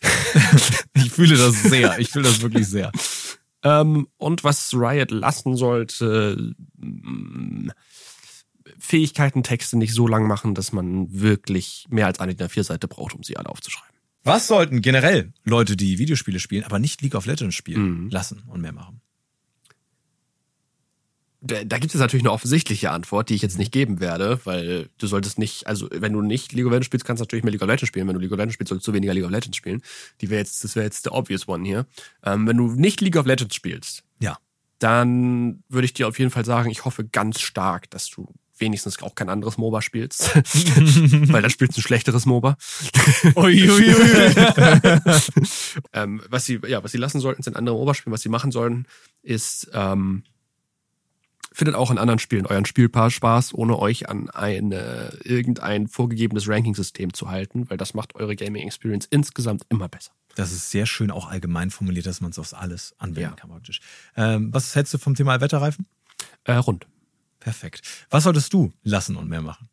[0.95, 1.99] Ich fühle das sehr.
[1.99, 2.91] Ich fühle das wirklich sehr.
[3.67, 7.71] Ähm, und was Riot lassen sollte, mm,
[8.79, 13.15] Fähigkeiten, Texte nicht so lang machen, dass man wirklich mehr als eine DIN A4-Seite braucht,
[13.15, 13.95] um sie alle aufzuschreiben.
[14.23, 18.11] Was sollten generell Leute, die Videospiele spielen, aber nicht League of Legends spielen, Mhm.
[18.11, 19.01] lassen und mehr machen?
[21.47, 25.07] Da, gibt es natürlich eine offensichtliche Antwort, die ich jetzt nicht geben werde, weil du
[25.07, 27.63] solltest nicht, also wenn du nicht League of Legends spielst, kannst du natürlich mehr League
[27.63, 28.07] of Legends spielen.
[28.09, 29.83] Wenn du League of Legends spielst, solltest du weniger League of Legends spielen.
[30.21, 31.87] Die wäre jetzt, das wäre jetzt der obvious one hier.
[32.25, 34.39] Ähm, wenn du nicht League of Legends spielst, Ja.
[34.79, 38.29] dann würde ich dir auf jeden Fall sagen, ich hoffe ganz stark, dass du
[38.59, 40.35] wenigstens auch kein anderes MOBA spielst.
[40.35, 42.57] Weil dann spielst du ein schlechteres MOBA.
[43.35, 43.95] Uiuiui.
[45.93, 48.15] ähm, was sie, ja, was sie lassen sollten, sind andere MOBA spielen.
[48.15, 48.87] Was sie machen sollen,
[49.23, 50.23] ist, ähm,
[51.57, 57.15] findet auch in anderen Spielen euren Spielpaar Spaß, ohne euch an eine, irgendein vorgegebenes Ranking-System
[57.15, 60.13] zu halten, weil das macht eure Gaming-Experience insgesamt immer besser.
[60.35, 63.37] Das ist sehr schön auch allgemein formuliert, dass man es aufs alles anwenden Ja.
[63.37, 63.81] kann praktisch.
[64.19, 65.87] Ähm, was hältst du vom Thema Allwetterreifen?
[66.45, 66.87] Äh, rund.
[67.41, 67.81] Perfekt.
[68.11, 69.71] Was solltest du lassen und mehr machen?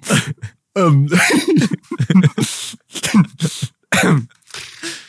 [0.76, 1.10] Ähm.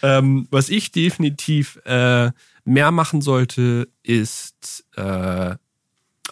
[0.02, 2.32] ähm, was ich definitiv äh,
[2.63, 5.56] mehr machen sollte, ist äh,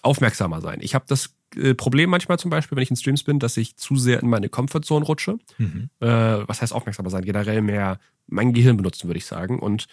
[0.01, 0.79] aufmerksamer sein.
[0.81, 3.75] Ich habe das äh, Problem manchmal zum Beispiel, wenn ich in Streams bin, dass ich
[3.75, 5.37] zu sehr in meine Comfortzone rutsche.
[5.57, 5.89] Mhm.
[5.99, 7.25] Äh, was heißt aufmerksamer sein?
[7.25, 9.59] Generell mehr mein Gehirn benutzen, würde ich sagen.
[9.59, 9.87] Und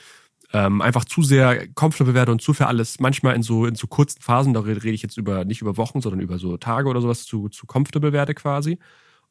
[0.53, 3.87] ähm, einfach zu sehr comfortable werde und zu viel alles manchmal in so in so
[3.87, 7.01] kurzen Phasen, da rede ich jetzt über nicht über Wochen, sondern über so Tage oder
[7.01, 8.79] sowas zu, zu comfortable werde quasi.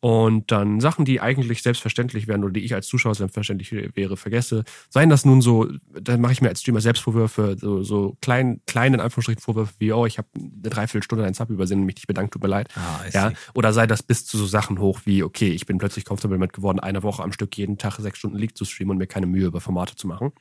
[0.06, 4.64] Und dann Sachen, die eigentlich selbstverständlich wären oder die ich als Zuschauer selbstverständlich wäre, vergesse.
[4.88, 5.68] Seien das nun so,
[6.00, 10.06] dann mache ich mir als Streamer Selbstvorwürfe, so, so klein, kleinen Anführungsstrichen Vorwürfe wie, oh,
[10.06, 12.70] ich habe eine Dreiviertelstunde einen Sub übersehen und mich nicht bedankt, tut mir leid.
[12.76, 16.06] Ah, Ja, oder sei das bis zu so Sachen hoch wie, okay, ich bin plötzlich
[16.06, 18.98] comfortable mit geworden, eine Woche am Stück jeden Tag sechs Stunden League zu streamen und
[19.00, 20.34] mir keine Mühe über Formate zu machen.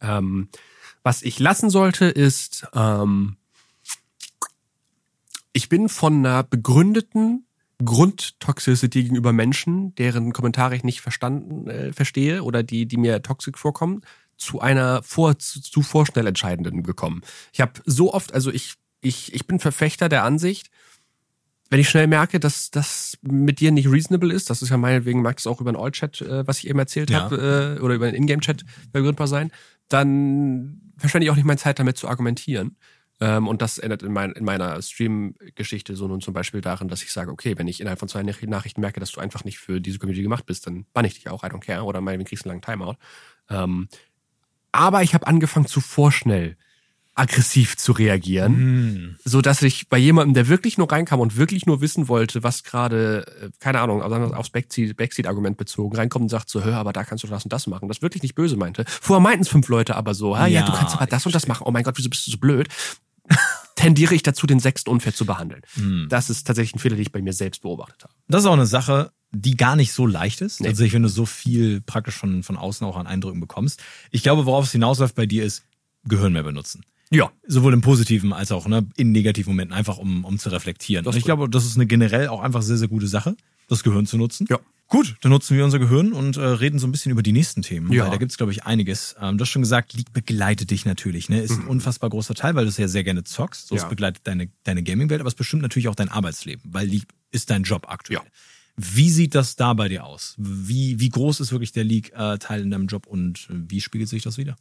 [0.00, 0.48] Ähm,
[1.04, 3.36] was ich lassen sollte, ist, ähm,
[5.52, 7.46] ich bin von einer begründeten
[7.84, 13.56] Grundtoxicity gegenüber Menschen, deren Kommentare ich nicht verstanden äh, verstehe oder die, die mir toxisch
[13.56, 14.02] vorkommen,
[14.36, 17.22] zu einer vor, zu, zu vorschnell entscheidenden gekommen.
[17.52, 20.70] Ich habe so oft, also ich, ich, ich bin Verfechter der Ansicht,
[21.70, 25.22] wenn ich schnell merke, dass das mit dir nicht reasonable ist, das ist ja meinetwegen,
[25.22, 27.22] mag das auch über den All-Chat, äh, was ich eben erzählt Ja.
[27.22, 29.50] habe, äh, oder über den Ingame-Chat begründbar sein,
[29.88, 32.76] dann verschwende ich auch nicht meine Zeit damit zu argumentieren.
[33.24, 37.04] Ähm, und das ändert in, mein, in meiner Stream-Geschichte so nun zum Beispiel darin, dass
[37.04, 39.58] ich sage, okay, wenn ich innerhalb von zwei Nach- Nachrichten merke, dass du einfach nicht
[39.60, 42.28] für diese Community gemacht bist, dann bann ich dich auch, I don't care, oder meinetwegen
[42.28, 42.96] kriegst du einen langen Timeout.
[43.48, 43.88] Ähm,
[44.72, 46.56] aber ich habe angefangen zu vorschnell
[47.14, 49.16] aggressiv zu reagieren Hm.
[49.22, 52.64] so dass ich bei jemandem, der wirklich nur reinkam und wirklich nur wissen wollte, was
[52.64, 56.94] gerade, äh, keine Ahnung, also aufs Backseat- Backseat-Argument bezogen, reinkommt und sagt so, hör, aber
[56.94, 58.84] da kannst du das und das machen, das wirklich nicht böse meinte.
[58.86, 61.46] Vorher meinten es fünf Leute aber so, ja, Ja, du kannst aber das und das
[61.46, 62.68] machen, oh mein Gott, wieso bist du so blöd?
[63.76, 65.62] Tendiere ich dazu, den sechsten unfair zu behandeln.
[65.74, 66.06] Hm.
[66.08, 68.14] Das ist tatsächlich ein Fehler, den ich bei mir selbst beobachtet habe.
[68.28, 70.60] Das ist auch eine Sache, die gar nicht so leicht ist.
[70.60, 70.68] Nee.
[70.68, 73.82] Also wenn du so viel praktisch von, von außen auch an Eindrücken bekommst.
[74.10, 75.64] Ich glaube, worauf es hinausläuft bei dir ist,
[76.04, 76.84] Gehirn mehr benutzen.
[77.10, 77.30] Ja.
[77.46, 81.04] Sowohl im positiven als auch ne, in negativen Momenten, einfach um, um zu reflektieren.
[81.04, 83.36] Das Und ich glaube, das ist eine generell auch einfach sehr, sehr gute Sache,
[83.72, 84.46] das Gehirn zu nutzen.
[84.48, 84.58] Ja.
[84.88, 87.62] Gut, dann nutzen wir unser Gehirn und äh, reden so ein bisschen über die nächsten
[87.62, 87.90] Themen.
[87.90, 88.04] Ja.
[88.04, 89.16] Weil da gibt's glaube ich, einiges.
[89.18, 91.30] Ähm, du hast schon gesagt, League begleitet dich natürlich.
[91.30, 91.40] Ne?
[91.40, 93.68] Ist ein unfassbar großer Teil, weil du es ja sehr gerne zockst.
[93.68, 93.84] So, es Mhm.
[93.86, 93.88] Ja.
[93.88, 97.62] begleitet deine, deine Gaming-Welt, aber es bestimmt natürlich auch dein Arbeitsleben, weil League ist dein
[97.62, 98.18] Job aktuell.
[98.18, 98.30] Ja.
[98.76, 100.34] Wie sieht das da bei dir aus?
[100.36, 104.22] Wie, wie groß ist wirklich der League-Teil in deinem Job und äh, wie spiegelt sich
[104.22, 104.56] das wieder?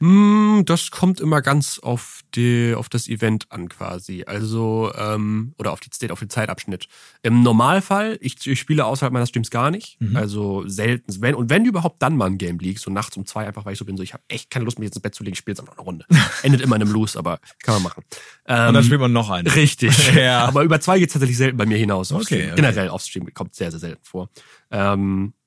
[0.00, 4.24] Mm, Das kommt immer ganz auf die, auf das Event an quasi.
[4.26, 6.88] Also, ähm, oder auf die, State- auf den Zeitabschnitt.
[7.22, 10.00] Im Normalfall, ich, ich spiele außerhalb meiner Streams gar nicht.
[10.00, 10.16] Mhm.
[10.16, 11.20] Also selten.
[11.20, 13.72] Wenn, und wenn überhaupt dann mal ein Game League, so nachts um zwei, einfach weil
[13.72, 15.32] ich so bin, so ich habe echt keine Lust, mich jetzt ins Bett zu legen,
[15.34, 16.04] ich spiele jetzt einfach eine Runde.
[16.42, 18.04] Endet immer in einem Lose, aber kann man machen.
[18.46, 19.46] Ähm, Und dann spielt man noch einen.
[19.48, 19.96] Richtig.
[20.18, 20.44] Ja.
[20.46, 22.12] Aber über zwei geht's tatsächlich selten bei mir hinaus.
[22.12, 22.52] auf Okay, okay.
[22.56, 24.30] Generell auf Stream kommt sehr, sehr selten vor.
[24.70, 25.37] Ähm, äh,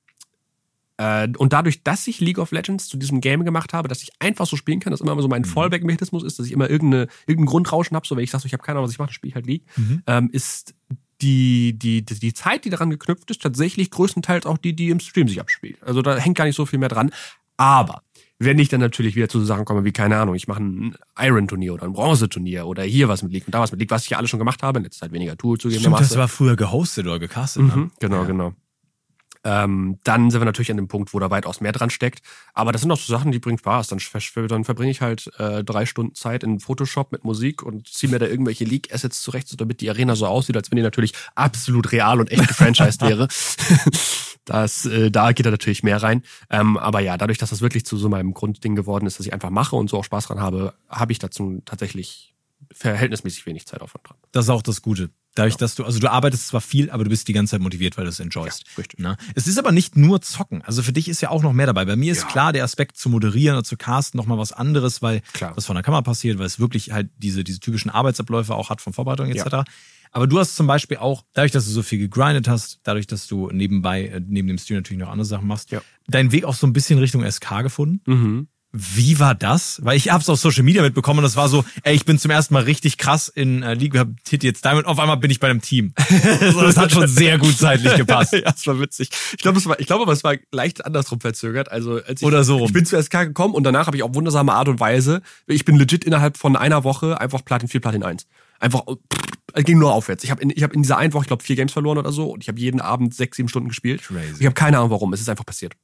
[0.98, 4.46] und dadurch, dass ich League of Legends zu diesem Game gemacht habe, dass ich einfach
[4.46, 5.30] so spielen kann, dass immer so Mhm.
[5.30, 8.46] mein Fallback-Mechanismus ist, dass ich immer irgendeine, irgendeinen Grundrauschen habe, so wenn ich sage, so,
[8.46, 10.02] ich habe keine Ahnung, was ich mache, dann spiele ich halt League, Mhm.
[10.06, 10.74] ähm, ist
[11.22, 15.00] die, die, die, die Zeit, die daran geknüpft ist, tatsächlich größtenteils auch die, die im
[15.00, 15.76] Stream sich abspielt.
[15.82, 17.10] Also da hängt gar nicht so viel mehr dran.
[17.56, 18.02] Aber
[18.38, 20.96] wenn ich dann natürlich wieder zu so Sachen komme, wie, keine Ahnung, ich mache ein
[21.16, 24.02] Iron-Turnier oder ein Bronze-Turnier oder hier was mit League und da was mit League, was
[24.04, 26.08] ich ja alles schon gemacht habe, in letzter Zeit weniger Tool Stimmt, zugegebenermaßen.
[26.08, 27.62] das war früher gehostet oder gecastet.
[27.64, 27.76] ne?
[27.76, 28.24] Mhm, genau, Ja.
[28.24, 28.54] genau.
[29.44, 32.22] Ähm, dann sind wir natürlich an dem Punkt, wo da weitaus mehr dran steckt.
[32.54, 33.88] Aber das sind auch so Sachen, die bringen Spaß.
[33.88, 34.00] Dann,
[34.48, 38.18] dann verbringe ich halt äh, drei Stunden Zeit in Photoshop mit Musik und ziehe mir
[38.18, 41.92] da irgendwelche League-Assets zurecht, so damit die Arena so aussieht, als wenn die natürlich absolut
[41.92, 43.28] real und echt gefranchised wäre.
[44.44, 46.22] Das, äh, da geht da natürlich mehr rein.
[46.50, 49.32] Ähm, aber ja, dadurch, dass das wirklich zu so meinem Grundding geworden ist, dass ich
[49.32, 52.34] einfach mache und so auch Spaß dran habe, habe ich dazu tatsächlich
[52.72, 54.16] verhältnismäßig wenig Zeitaufwand dran.
[54.32, 55.10] Das ist auch das Gute.
[55.34, 57.96] Dadurch, dass du, also du arbeitest zwar viel, aber du bist die ganze Zeit motiviert,
[57.96, 58.64] weil du es enjoyst.
[58.66, 59.00] Ja, richtig.
[59.00, 59.16] Ne?
[59.34, 60.60] Es ist aber nicht nur Zocken.
[60.62, 61.84] Also für dich ist ja auch noch mehr dabei.
[61.86, 62.28] Bei mir ist Ja.
[62.28, 65.52] klar, der Aspekt zu moderieren oder zu casten nochmal was anderes, weil Klar.
[65.54, 68.80] das von der Kamera passiert, weil es wirklich halt diese, diese typischen Arbeitsabläufe auch hat
[68.82, 69.46] von Vorbereitung etc.
[69.52, 69.64] Ja.
[70.14, 73.26] Aber du hast zum Beispiel auch, dadurch, dass du so viel gegrindet hast, dadurch, dass
[73.26, 75.80] du nebenbei, äh, neben dem Stream natürlich noch andere Sachen machst, Ja.
[76.06, 78.00] deinen Weg auch so ein bisschen Richtung SK gefunden.
[78.04, 78.48] Mhm.
[78.72, 79.80] Wie war das?
[79.84, 82.30] Weil ich hab's auf Social Media mitbekommen und das war so, ey, ich bin zum
[82.30, 85.40] ersten Mal richtig krass in äh, League, hab Hit jetzt Diamond, auf einmal bin ich
[85.40, 85.92] bei einem Team.
[86.40, 88.32] Also das hat schon sehr gut zeitlich gepasst.
[88.32, 89.10] ja, das war witzig.
[89.32, 91.70] Ich glaube, es war, ich glaube, aber es war leicht andersrum verzögert.
[91.70, 92.66] Also als ich, Oder so rum.
[92.66, 95.64] Ich bin zu SK gekommen und danach habe ich auf wundersame Art und Weise, ich
[95.64, 98.26] bin legit innerhalb von einer Woche einfach Platin 4, Platin 1.
[98.60, 98.82] Einfach,
[99.52, 100.24] es ging nur aufwärts.
[100.24, 102.12] Ich habe in, ich hab in dieser einen Woche, ich glaube, vier Games verloren oder
[102.12, 104.02] so und ich habe jeden Abend sechs, sieben Stunden gespielt.
[104.02, 104.36] Crazy.
[104.38, 105.74] Ich habe keine Ahnung warum, es ist einfach passiert.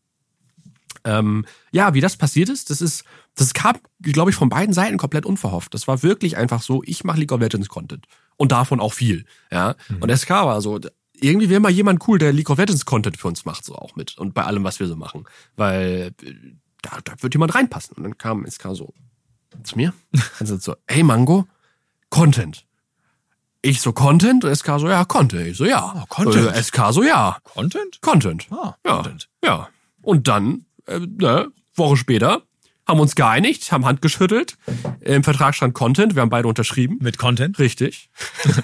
[1.04, 4.96] Ähm, ja, wie das passiert ist, das ist, das kam, glaube ich, von beiden Seiten
[4.98, 5.72] komplett unverhofft.
[5.74, 8.06] Das war wirklich einfach so, ich mache League of Legends Content.
[8.36, 9.24] Und davon auch viel.
[9.50, 9.74] Ja.
[9.88, 10.02] Mhm.
[10.02, 10.78] Und SK war so,
[11.14, 13.96] irgendwie wäre mal jemand cool, der League of Legends Content für uns macht, so auch
[13.96, 14.16] mit.
[14.18, 15.24] Und bei allem, was wir so machen.
[15.56, 16.32] Weil äh,
[16.82, 17.96] da, da wird jemand reinpassen.
[17.96, 18.94] Und dann kam SK so
[19.64, 19.92] zu mir.
[20.38, 21.46] Dann sind so, hey Mango,
[22.10, 22.64] Content.
[23.60, 25.48] Ich so Content und SK so, ja, Content.
[25.48, 25.94] Ich so, ja.
[25.96, 26.54] Oh, Content.
[26.54, 27.38] Äh, SK so, ja.
[27.42, 28.00] Content?
[28.00, 28.46] Content.
[28.52, 29.28] Ah, Ja, Content.
[29.44, 29.68] ja.
[30.00, 32.42] Und dann, äh, ne, Woche später,
[32.88, 34.56] haben uns geeinigt, haben Hand geschüttelt.
[35.00, 36.96] Im Vertrag stand Content, wir haben beide unterschrieben.
[37.02, 37.58] Mit Content?
[37.58, 38.08] Richtig.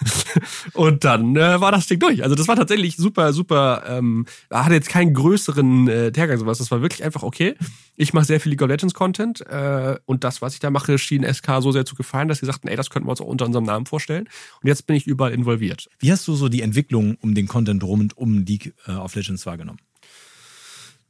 [0.73, 2.23] und dann äh, war das Ding durch.
[2.23, 6.57] Also das war tatsächlich super, super, ähm, hatte jetzt keinen größeren äh, Tergang sowas.
[6.57, 7.55] Das war wirklich einfach okay.
[7.97, 10.97] Ich mache sehr viel League of Legends Content äh, und das, was ich da mache,
[10.97, 13.27] schien SK so sehr zu gefallen, dass sie sagten, ey, das könnten wir uns auch
[13.27, 14.27] unter unserem Namen vorstellen.
[14.63, 15.91] Und jetzt bin ich überall involviert.
[15.99, 19.45] Wie hast du so die Entwicklung um den Content rund um League äh, of Legends
[19.45, 19.81] wahrgenommen?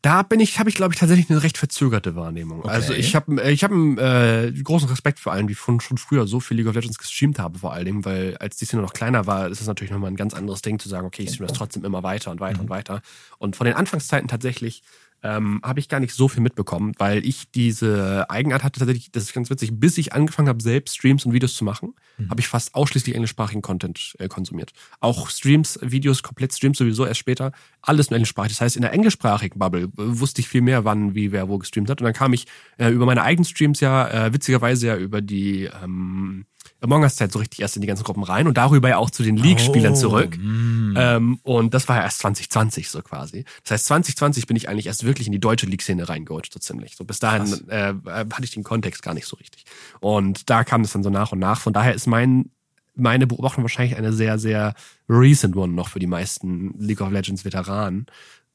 [0.05, 2.59] Da bin ich, habe ich glaube ich tatsächlich eine recht verzögerte Wahrnehmung.
[2.59, 2.69] Okay.
[2.69, 6.41] Also ich habe, ich habe äh, großen Respekt vor allen, die von schon früher so
[6.41, 9.27] viel League of Legends gestreamt habe, vor allen Dingen, weil als die Szene noch kleiner
[9.27, 11.57] war, ist es natürlich nochmal ein ganz anderes Ding zu sagen, okay, ich streame das
[11.57, 13.01] trotzdem immer weiter und weiter und weiter.
[13.39, 14.83] Und von den Anfangszeiten tatsächlich
[15.25, 19.25] ähm, habe ich gar nicht so viel mitbekommen, weil ich diese Eigenart hatte tatsächlich, das
[19.25, 21.95] ist ganz witzig, bis ich angefangen habe, selbst Streams und Videos zu machen,
[22.29, 24.73] habe ich fast ausschließlich englischsprachigen Content äh, konsumiert.
[25.01, 28.53] Auch Streams, Videos, komplett Streams sowieso erst später, alles nur englischsprachig.
[28.53, 31.59] Das heißt, in der englischsprachigen Bubble äh, wusste ich viel mehr, wann, wie, wer wo
[31.59, 32.01] gestreamt hat.
[32.01, 32.47] Und dann kam ich
[32.77, 36.45] äh, über meine eigenen Streams ja, äh, witzigerweise ja über die ähm,
[36.81, 39.23] Among Us-Zeit so richtig erst in die ganzen Gruppen rein und darüber ja auch zu
[39.23, 40.37] den League-Spielern Oh, zurück.
[40.37, 40.95] mm.
[40.97, 43.45] Ähm, und das war ja erst 2020 so quasi.
[43.63, 46.97] Das heißt, 2020 bin ich eigentlich erst wirklich in die deutsche League-Szene reingerutscht, so ziemlich.
[46.97, 49.65] So bis dahin äh, äh, hatte ich den Kontext gar nicht so richtig.
[50.01, 51.61] Und da kam das dann so nach und nach.
[51.61, 52.51] Von daher ist mein
[52.97, 54.75] meine Beobachtung wahrscheinlich eine sehr, sehr
[55.09, 58.07] recent one noch für die meisten League of Legends Veteranen.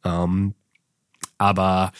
[0.06, 0.54] Ähm,
[1.38, 1.92] aber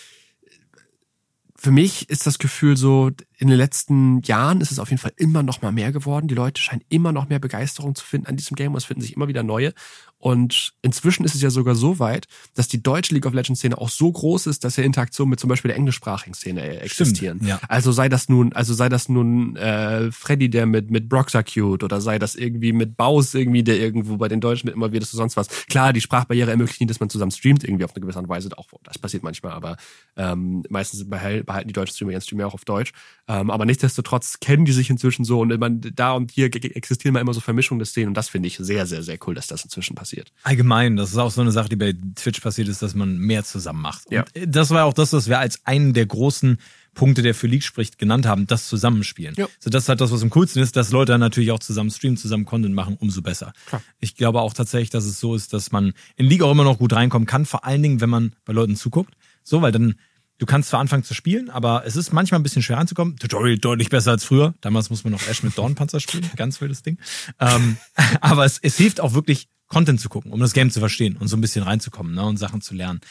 [1.56, 5.14] für mich ist das Gefühl so, in den letzten Jahren ist es auf jeden Fall
[5.16, 6.28] immer noch mal mehr geworden.
[6.28, 9.02] Die Leute scheinen immer noch mehr Begeisterung zu finden an diesem Game und es finden
[9.02, 9.74] sich immer wieder neue.
[10.18, 13.78] Und inzwischen ist es ja sogar so weit, dass die deutsche League of Legends Szene
[13.78, 17.40] auch so groß ist, dass ja Interaktionen mit zum Beispiel der englischsprachigen Szene äh, existieren.
[17.46, 17.62] ja.
[17.70, 22.02] Also sei das nun, also sei das nun äh, Freddy, der mit mit Broxacute oder
[22.02, 25.16] sei das irgendwie mit Baus irgendwie, der irgendwo bei den Deutschen mit immer wieder so
[25.16, 25.48] sonst was.
[25.70, 28.30] Klar, die Sprachbarriere ermöglicht nicht, dass man zusammen streamt irgendwie auf eine gewisse Art und
[28.30, 28.50] Weise.
[28.58, 29.78] Auch das passiert manchmal, aber
[30.18, 32.92] ähm, meistens behal- behalten die deutschen Streamer ihren Stream ja auch auf Deutsch.
[33.32, 37.20] Ähm, aber nichtsdestotrotz kennen die sich inzwischen so und man, da und hier existieren mal
[37.20, 39.64] immer so Vermischungen der Szenen und das finde ich sehr, sehr, sehr cool, dass das
[39.64, 40.32] inzwischen passiert.
[40.44, 43.44] Allgemein, das ist auch so eine Sache, die bei Twitch passiert ist, dass man mehr
[43.44, 44.08] zusammen macht.
[44.08, 44.26] Und Ja.
[44.48, 46.58] das war auch das, was wir als einen der großen
[46.96, 49.36] Punkte, der für League spricht, genannt haben, das Zusammenspielen.
[49.38, 49.48] Ja.
[49.60, 51.92] So, das ist halt das, was am coolsten ist, dass Leute dann natürlich auch zusammen
[51.92, 53.54] streamen, zusammen Content machen, umso besser.
[53.68, 53.84] Klar.
[54.00, 56.80] Ich glaube auch tatsächlich, dass es so ist, dass man in League auch immer noch
[56.80, 59.14] gut reinkommen kann, vor allen Dingen, wenn man bei Leuten zuguckt.
[59.44, 59.96] So, weil dann,
[60.40, 63.18] du kannst zwar anfangen zu spielen, aber es ist manchmal ein bisschen schwer anzukommen.
[63.18, 64.56] Tutorial deutlich besser als früher.
[64.62, 66.30] Damals muss man noch Ash mit Dornpanzer spielen.
[66.36, 66.98] Ganz wildes Ding.
[67.40, 67.78] Ähm,
[68.22, 71.28] aber es, es hilft auch wirklich, Content zu gucken, um das Game zu verstehen und
[71.28, 73.02] so ein bisschen reinzukommen ne, und Sachen zu lernen.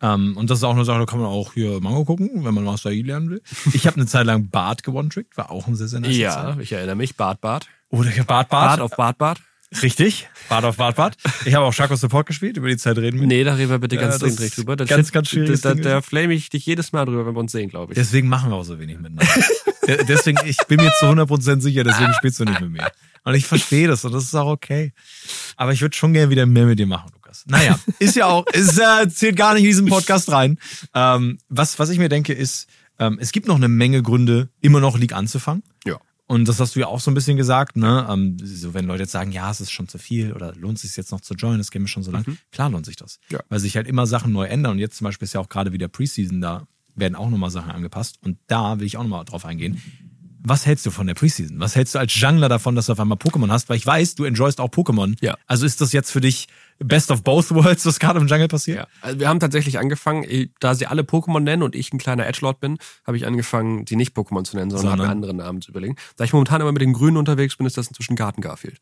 [0.00, 2.54] Ähm, und das ist auch eine Sache, da kann man auch hier Mango gucken, wenn
[2.54, 3.42] man Master Yi lernen will.
[3.72, 6.60] Ich habe eine Zeit lang Bart gewone-trickt, war auch ein sehr, sehr nice Zeit.
[6.60, 7.16] ich erinnere mich.
[7.16, 7.66] Bart, Bart.
[7.90, 8.48] Oder Bart, Bart.
[8.48, 9.40] Bart auf Bart, Bart.
[9.82, 10.28] Richtig.
[10.48, 11.16] Bart auf Bart, Bart.
[11.44, 13.26] Ich habe auch Shaco Support gespielt, über die Zeit reden wir.
[13.26, 14.76] Nee, da reden wir bitte Ja, ganz das dringend drüber.
[14.76, 17.52] Das ganz, ganz schwieriges Da, da flame ich dich jedes Mal drüber, wenn wir uns
[17.52, 17.96] sehen, glaube ich.
[17.96, 19.26] Deswegen machen wir auch so wenig miteinander.
[19.88, 22.90] De- deswegen, ich bin mir zu 100% sicher, deswegen spielst du nicht mit mir.
[23.24, 24.92] Und ich verstehe das und das ist auch okay.
[25.56, 27.44] Aber ich würde schon gerne wieder mehr mit dir machen, Lukas.
[27.46, 30.58] Naja, ist ja auch, ist, äh, zählt gar nicht in diesen Podcast rein.
[30.94, 32.68] Ähm, was, was ich mir denke, ist,
[32.98, 35.62] ähm, es gibt noch eine Menge Gründe, immer noch League anzufangen.
[35.86, 35.98] Ja.
[36.26, 38.06] Und das hast du ja auch so ein bisschen gesagt, ne?
[38.08, 40.96] Ähm, so wenn Leute jetzt sagen, ja, es ist schon zu viel oder lohnt sich
[40.96, 42.24] jetzt noch zu joinen, das Game ist schon so lang.
[42.50, 43.18] Klar lohnt sich das.
[43.30, 43.40] Ja.
[43.50, 44.72] Weil sich halt immer Sachen neu ändern.
[44.72, 47.70] Und jetzt zum Beispiel ist ja auch gerade wieder Preseason, da werden auch nochmal Sachen
[47.70, 48.18] angepasst.
[48.22, 49.82] Und da will ich auch nochmal drauf eingehen.
[50.46, 51.58] Was hältst du von der Preseason?
[51.58, 53.68] Was hältst du als Jungler davon, dass du auf einmal Pokémon hast?
[53.68, 55.16] Weil ich weiß, du enjoyst auch Pokémon.
[55.20, 55.36] Ja.
[55.46, 56.48] Also ist das jetzt für dich
[56.78, 58.78] Best of Both Worlds, was gerade im Jungle passiert?
[58.78, 61.98] Ja, also wir haben tatsächlich angefangen, eh, da sie alle Pokémon nennen und ich ein
[61.98, 65.34] kleiner Edgelord bin, habe ich angefangen, sie nicht Pokémon zu nennen, sondern, habe mir andere
[65.34, 65.96] Namen zu überlegen.
[66.16, 68.80] Da ich momentan immer mit den Grünen unterwegs bin, ist das inzwischen Garten Garfield.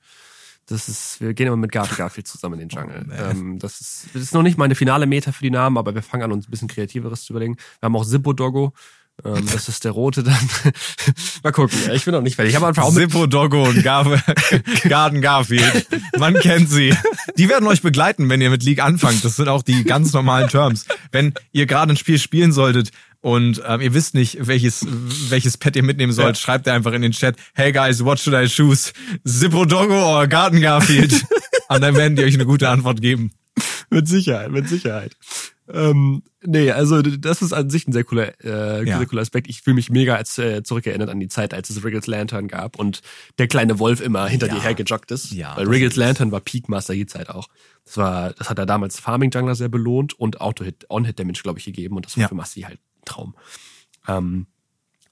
[0.66, 3.06] Das ist, wir gehen immer mit Garten Garfield zusammen in den Jungle.
[3.18, 6.02] ähm, das, ist, das ist noch nicht meine finale Meta für die Namen, aber wir
[6.02, 7.56] fangen an, uns ein bisschen kreativeres zu überlegen.
[7.80, 8.72] Wir haben auch Zippo Doggo.
[9.24, 10.36] Ähm, das ist der rote dann.
[11.42, 11.78] Mal gucken.
[11.92, 12.50] Ich bin noch nicht fertig.
[12.50, 14.20] Ich habe einfach auch mit Zippo Doggo und Gar
[14.88, 15.86] Garden Garfield.
[16.18, 16.94] Man kennt sie.
[17.38, 19.24] Die werden euch begleiten, wenn ihr mit League anfangt.
[19.24, 20.86] Das sind auch die ganz normalen Terms.
[21.12, 24.84] Wenn ihr gerade ein Spiel spielen solltet und ähm, ihr wisst nicht, welches
[25.30, 26.42] welches Pet ihr mitnehmen sollt, Ja.
[26.42, 28.92] schreibt ihr einfach in den Chat, hey guys, what should I choose?
[29.24, 31.12] Zippo Doggo oder Garden Garfield?
[31.68, 33.30] und dann werden die euch eine gute Antwort geben.
[33.90, 35.16] Mit Sicherheit, mit Sicherheit.
[35.68, 38.98] Ähm, nee, also das ist an sich ein sehr cooler, äh, Ja.
[38.98, 39.48] sehr cooler Aspekt.
[39.48, 42.78] Ich fühle mich mega als äh, zurückerinnert an die Zeit, als es Wriggles Lantern gab
[42.78, 43.00] und
[43.38, 44.54] der kleine Wolf immer hinter Ja.
[44.54, 45.30] dir hergejoggt ist.
[45.32, 47.48] Ja, Weil ist- Lantern war Peak Master Yi Zeit auch.
[47.84, 51.64] Das war, das hat er damals Farming Jungler sehr belohnt und Auto-Hit, On-Hit-Damage, glaube ich,
[51.64, 52.28] gegeben und das war Ja.
[52.28, 53.34] für Master Yi halt ein Traum.
[54.08, 54.46] Ähm,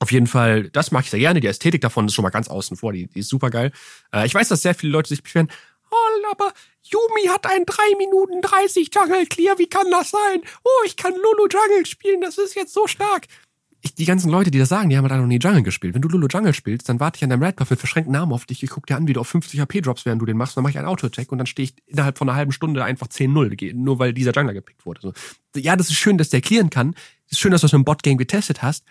[0.01, 1.41] auf jeden Fall, das mag ich sehr gerne.
[1.41, 2.93] Die Ästhetik davon ist schon mal ganz außen vor.
[2.95, 3.71] Die, die ist super geil.
[4.15, 5.49] Äh, ich weiß, dass sehr viele Leute sich beschweren.
[5.91, 9.59] Oh, aber Yumi hat ein 3 Minuten 30 Jungle Clear.
[9.59, 10.41] Wie kann das sein?
[10.65, 12.21] Oh, ich kann Lulu Jungle spielen.
[12.21, 13.27] Das ist jetzt so stark.
[13.83, 15.95] Ich, die ganzen Leute, die das sagen, die haben halt noch nie Jungle gespielt.
[15.95, 18.33] Wenn du Lulu Jungle spielst, dann warte ich an deinem Red Buff mit verschränkten Armen
[18.35, 18.63] auf dich.
[18.63, 20.55] Ich guck dir an, wie du auf 50 HP drops, während du den machst.
[20.57, 23.07] Dann mache ich einen Auto-Attack und dann stehe ich innerhalb von einer halben Stunde einfach
[23.09, 25.01] 10-0, Ge- nur weil dieser Jungler gepickt wurde.
[25.01, 25.13] So.
[25.59, 26.95] Ja, das ist schön, dass der clearen kann.
[27.31, 28.85] ist schön, dass du das im Bot-Game getestet hast.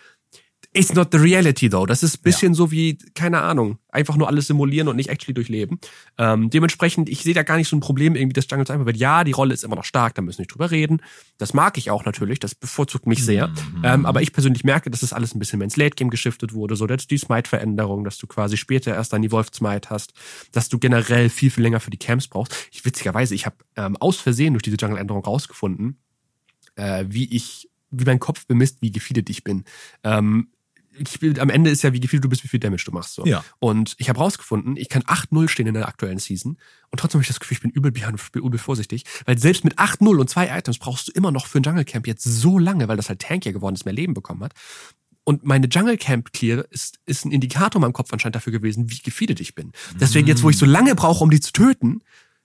[0.71, 1.87] It's not the reality though.
[1.87, 5.33] Das ist ein bisschen so wie, keine Ahnung, einfach nur alles simulieren und nicht actually
[5.33, 5.79] durchleben.
[6.19, 8.97] Ähm, dementsprechend, ich sehe da gar nicht so ein Problem, irgendwie das Jungle einfach wird.
[8.97, 11.01] Ja, die Rolle ist immer noch stark, da müssen wir nicht drüber reden.
[11.39, 13.51] Das mag ich auch natürlich, das bevorzugt mich sehr.
[13.83, 16.75] Ähm, aber ich persönlich merke, dass das alles ein bisschen mehr ins Late-Game geschiftet wurde.
[16.75, 20.13] So, das ist die Smite-Veränderung, dass du quasi später erst dann die Wolf-Smite hast,
[20.51, 22.55] dass du generell viel, viel länger für die Camps brauchst.
[22.71, 25.97] Ich, witzigerweise, ich habe ähm, aus Versehen durch diese Jungle-Änderung rausgefunden,
[26.75, 29.63] äh, wie ich, wie mein Kopf bemisst, wie gefeedet ich bin.
[30.03, 30.49] Ähm,
[30.99, 33.15] ich am Ende ist ja, wie gefeedet du bist, wie viel Damage du machst.
[33.15, 33.25] So.
[33.25, 33.43] Ja.
[33.59, 36.57] Und ich habe rausgefunden, ich kann 8-0 stehen in der aktuellen Season.
[36.91, 39.03] Und trotzdem habe ich das Gefühl, ich bin übel bin übel vorsichtig.
[39.25, 42.07] Weil selbst mit 8-0 und zwei Items brauchst du immer noch für ein Jungle Camp
[42.07, 44.53] jetzt so lange, weil das halt tankier geworden ist, mehr Leben bekommen hat.
[45.23, 48.89] Und meine Jungle Camp Clear ist, ist ein Indikator in meinem Kopf anscheinend dafür gewesen,
[48.89, 49.73] wie gefeedet ich bin.
[49.99, 52.01] Deswegen jetzt, wo ich so lange brauche, um die zu töten,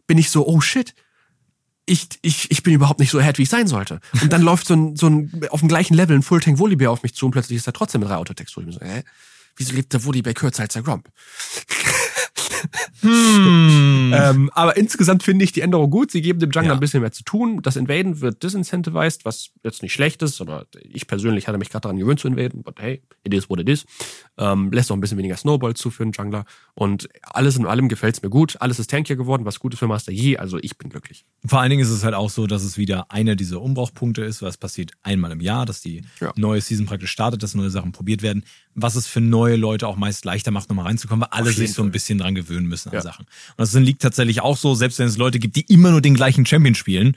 [0.06, 0.94] bin ich so, oh shit,
[1.86, 4.00] ich, ich, ich bin überhaupt nicht so ahead, wie ich sein sollte.
[4.20, 6.90] Und dann läuft so ein, so ein auf dem gleichen Level ein Full Tank Volibear
[6.90, 8.56] auf mich zu und plötzlich ist er trotzdem mit drei Autotext.
[8.56, 9.02] Ich bin so, hä?
[9.56, 10.86] Wieso lebt der Volibear kürzer als der
[13.00, 14.14] Gromp?
[14.14, 16.10] Ähm, aber insgesamt finde ich die Änderung gut.
[16.10, 16.74] Sie geben dem Jungler Ja.
[16.74, 17.60] ein bisschen mehr zu tun.
[17.62, 21.82] Das Invaden wird disincentivized, was jetzt nicht schlecht ist, aber ich persönlich hatte mich gerade
[21.82, 22.62] daran gewöhnt zu invaden.
[22.62, 23.84] But hey, it is what it is.
[24.38, 26.44] Ähm, lässt auch ein bisschen weniger Snowball zu für einen Jungler.
[26.74, 28.56] Und alles in allem gefällt's mir gut.
[28.60, 30.36] Alles ist tankier geworden, was gut ist für Master Yi.
[30.38, 31.24] Also ich bin glücklich.
[31.44, 34.42] Vor allen Dingen ist es halt auch so, dass es wieder einer dieser Umbruchpunkte ist,
[34.42, 36.32] was passiert einmal im Jahr, dass die Ja.
[36.36, 38.44] neue Season praktisch startet, dass neue Sachen probiert werden,
[38.74, 41.82] was es für neue Leute auch meist leichter macht, nochmal reinzukommen, weil alle sich so
[41.82, 43.02] ein bisschen dran gewöhnen müssen an Ja.
[43.02, 43.24] Sachen.
[43.24, 46.14] Und das liegt tatsächlich auch so, selbst wenn es Leute gibt, die immer nur den
[46.14, 47.16] gleichen Champion spielen,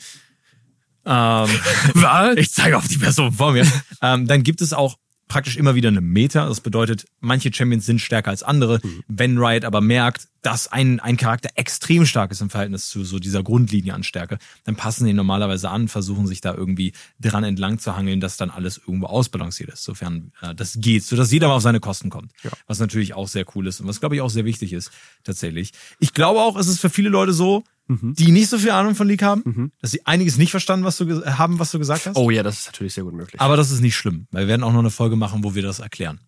[1.05, 1.49] ähm,
[2.35, 3.65] ich zeige auf die Person vor mir,
[4.01, 4.97] ähm, dann gibt es auch
[5.27, 6.47] praktisch immer wieder eine Meta.
[6.47, 8.79] Das bedeutet, manche Champions sind stärker als andere.
[9.07, 13.19] Wenn Riot aber merkt, dass ein, ein Charakter extrem stark ist im Verhältnis zu so
[13.19, 17.43] dieser Grundlinie an Stärke, dann passen die ihn normalerweise an, versuchen sich da irgendwie dran
[17.43, 21.49] entlang zu hangeln, dass dann alles irgendwo ausbalanciert ist, sofern äh, das geht, sodass jeder
[21.49, 22.31] mal auf seine Kosten kommt.
[22.43, 22.51] Ja.
[22.65, 24.91] Was natürlich auch sehr cool ist und was, glaube ich, auch sehr wichtig ist,
[25.23, 25.73] tatsächlich.
[25.99, 29.07] Ich glaube auch, es ist für viele Leute so, die nicht so viel Ahnung von
[29.07, 32.17] League haben, dass sie einiges nicht verstanden was du haben, was du gesagt hast.
[32.17, 33.39] Oh ja, das ist natürlich sehr gut möglich.
[33.39, 35.63] Aber das ist nicht schlimm, weil wir werden auch noch eine Folge machen, wo wir
[35.63, 36.19] das erklären.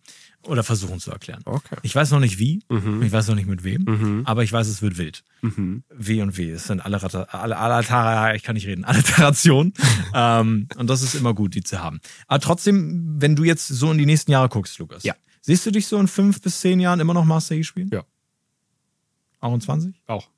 [0.43, 1.41] Oder versuchen zu erklären.
[1.43, 1.76] Okay.
[1.82, 3.01] Ich weiß noch nicht wie, Mhm.
[3.03, 5.26] ich weiß noch nicht mit wem, aber ich weiß, es wird wild.
[5.41, 9.74] W und W, es sind alle, Ratter, alle, alle Tara, ich kann nicht reden, Alliterationen.
[10.14, 11.99] ähm, und das ist immer gut, die zu haben.
[12.28, 15.14] Aber trotzdem, wenn du jetzt so in die nächsten Jahre guckst, Lukas, Ja.
[15.41, 17.89] siehst du dich so in fünf bis zehn Jahren immer noch Master Yi spielen?
[17.91, 18.03] Ja.
[19.41, 20.01] Auch in 20?
[20.07, 20.30] Auch.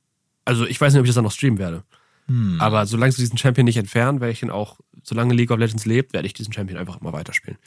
[0.45, 1.83] Also ich weiß nicht, ob ich das dann noch streamen werde.
[2.59, 5.85] Aber solange sie diesen Champion nicht entfernen, werde ich ihn auch, solange League of Legends
[5.85, 7.59] lebt, werde ich diesen Champion einfach immer weiterspielen.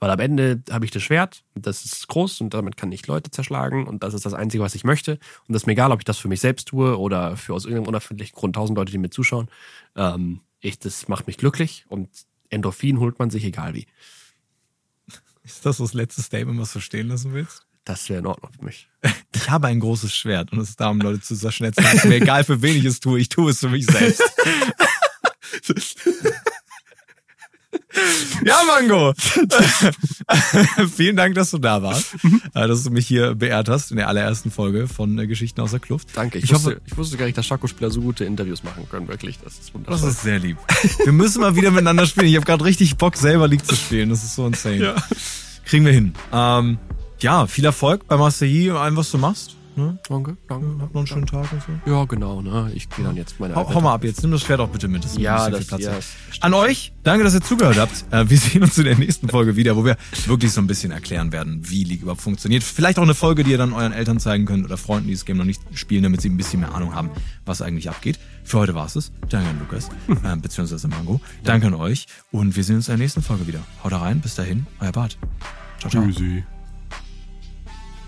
[0.00, 3.30] Weil am Ende habe ich das Schwert, das ist groß und damit kann ich Leute
[3.30, 5.12] zerschlagen und das ist das Einzige, was ich möchte.
[5.12, 7.64] Und das ist mir egal, ob ich das für mich selbst tue oder für aus
[7.64, 9.48] irgendeinem unerfindlichen Grund tausend Leute, die mir zuschauen.
[9.96, 12.08] Ähm, ich, das macht mich glücklich und
[12.50, 13.86] Endorphin holt man sich egal wie.
[15.42, 17.63] Ist das das letzte Statement, was du stehen lassen willst?
[17.84, 18.88] Das wäre in Ordnung für mich.
[19.36, 21.84] Ich habe ein großes Schwert und es ist da, um Leute zu zerschnetzen.
[21.84, 23.18] Es ist mir egal, für wen ich es tue.
[23.20, 24.22] Ich tue es für mich selbst.
[28.44, 29.12] ja, Mango.
[30.96, 32.14] Vielen Dank, dass du da warst.
[32.54, 35.70] Äh, Dass du mich hier beehrt hast in der allerersten Folge von äh, Geschichten aus
[35.72, 36.08] der Kluft.
[36.14, 36.38] Danke.
[36.38, 39.08] Ich, Ich wusste, hoffe- ich wusste gar nicht, dass Schako-Spieler so gute Interviews machen können.
[39.08, 40.08] Wirklich, das ist Das wundervoll.
[40.10, 40.56] ist sehr lieb.
[41.04, 42.26] Wir müssen mal wieder miteinander spielen.
[42.28, 44.08] Ich habe gerade richtig Bock, selber League zu spielen.
[44.10, 44.76] Das ist so insane.
[44.78, 44.94] Ja.
[45.64, 46.14] Kriegen wir hin.
[46.32, 46.78] Ähm,
[47.20, 49.56] ja, viel Erfolg bei Master Yi und allem, was du machst.
[49.76, 49.98] Ne?
[50.08, 50.66] Danke, danke.
[50.82, 51.90] Habt noch einen schönen Tag und so.
[51.92, 52.70] Ja, genau, ne?
[52.76, 54.86] Ich gehe dann jetzt meine Hau, hau mal ab jetzt, nimm das Pferd auch bitte
[54.86, 55.04] mit.
[55.04, 55.92] Das Ja, das- viel Platz ja,
[56.42, 58.04] An euch, danke, dass ihr zugehört habt.
[58.12, 59.96] Äh, Wir sehen uns in der nächsten Folge wieder, wo wir
[60.26, 62.62] wirklich so ein bisschen erklären werden, wie League überhaupt funktioniert.
[62.62, 65.24] Vielleicht auch eine Folge, die ihr dann euren Eltern zeigen könnt oder Freunden, die das
[65.24, 67.10] Game noch nicht spielen, damit sie ein bisschen mehr Ahnung haben,
[67.44, 68.20] was eigentlich abgeht.
[68.44, 69.10] Für heute war es es.
[69.28, 71.20] Danke an Lukas, äh, beziehungsweise Mango.
[71.42, 73.58] Danke an euch und wir sehen uns in der nächsten Folge wieder.
[73.82, 75.18] Haut da rein, bis dahin, euer Bart.
[75.80, 76.04] Ciao, ciao.
[76.06, 76.44] Tschüssi.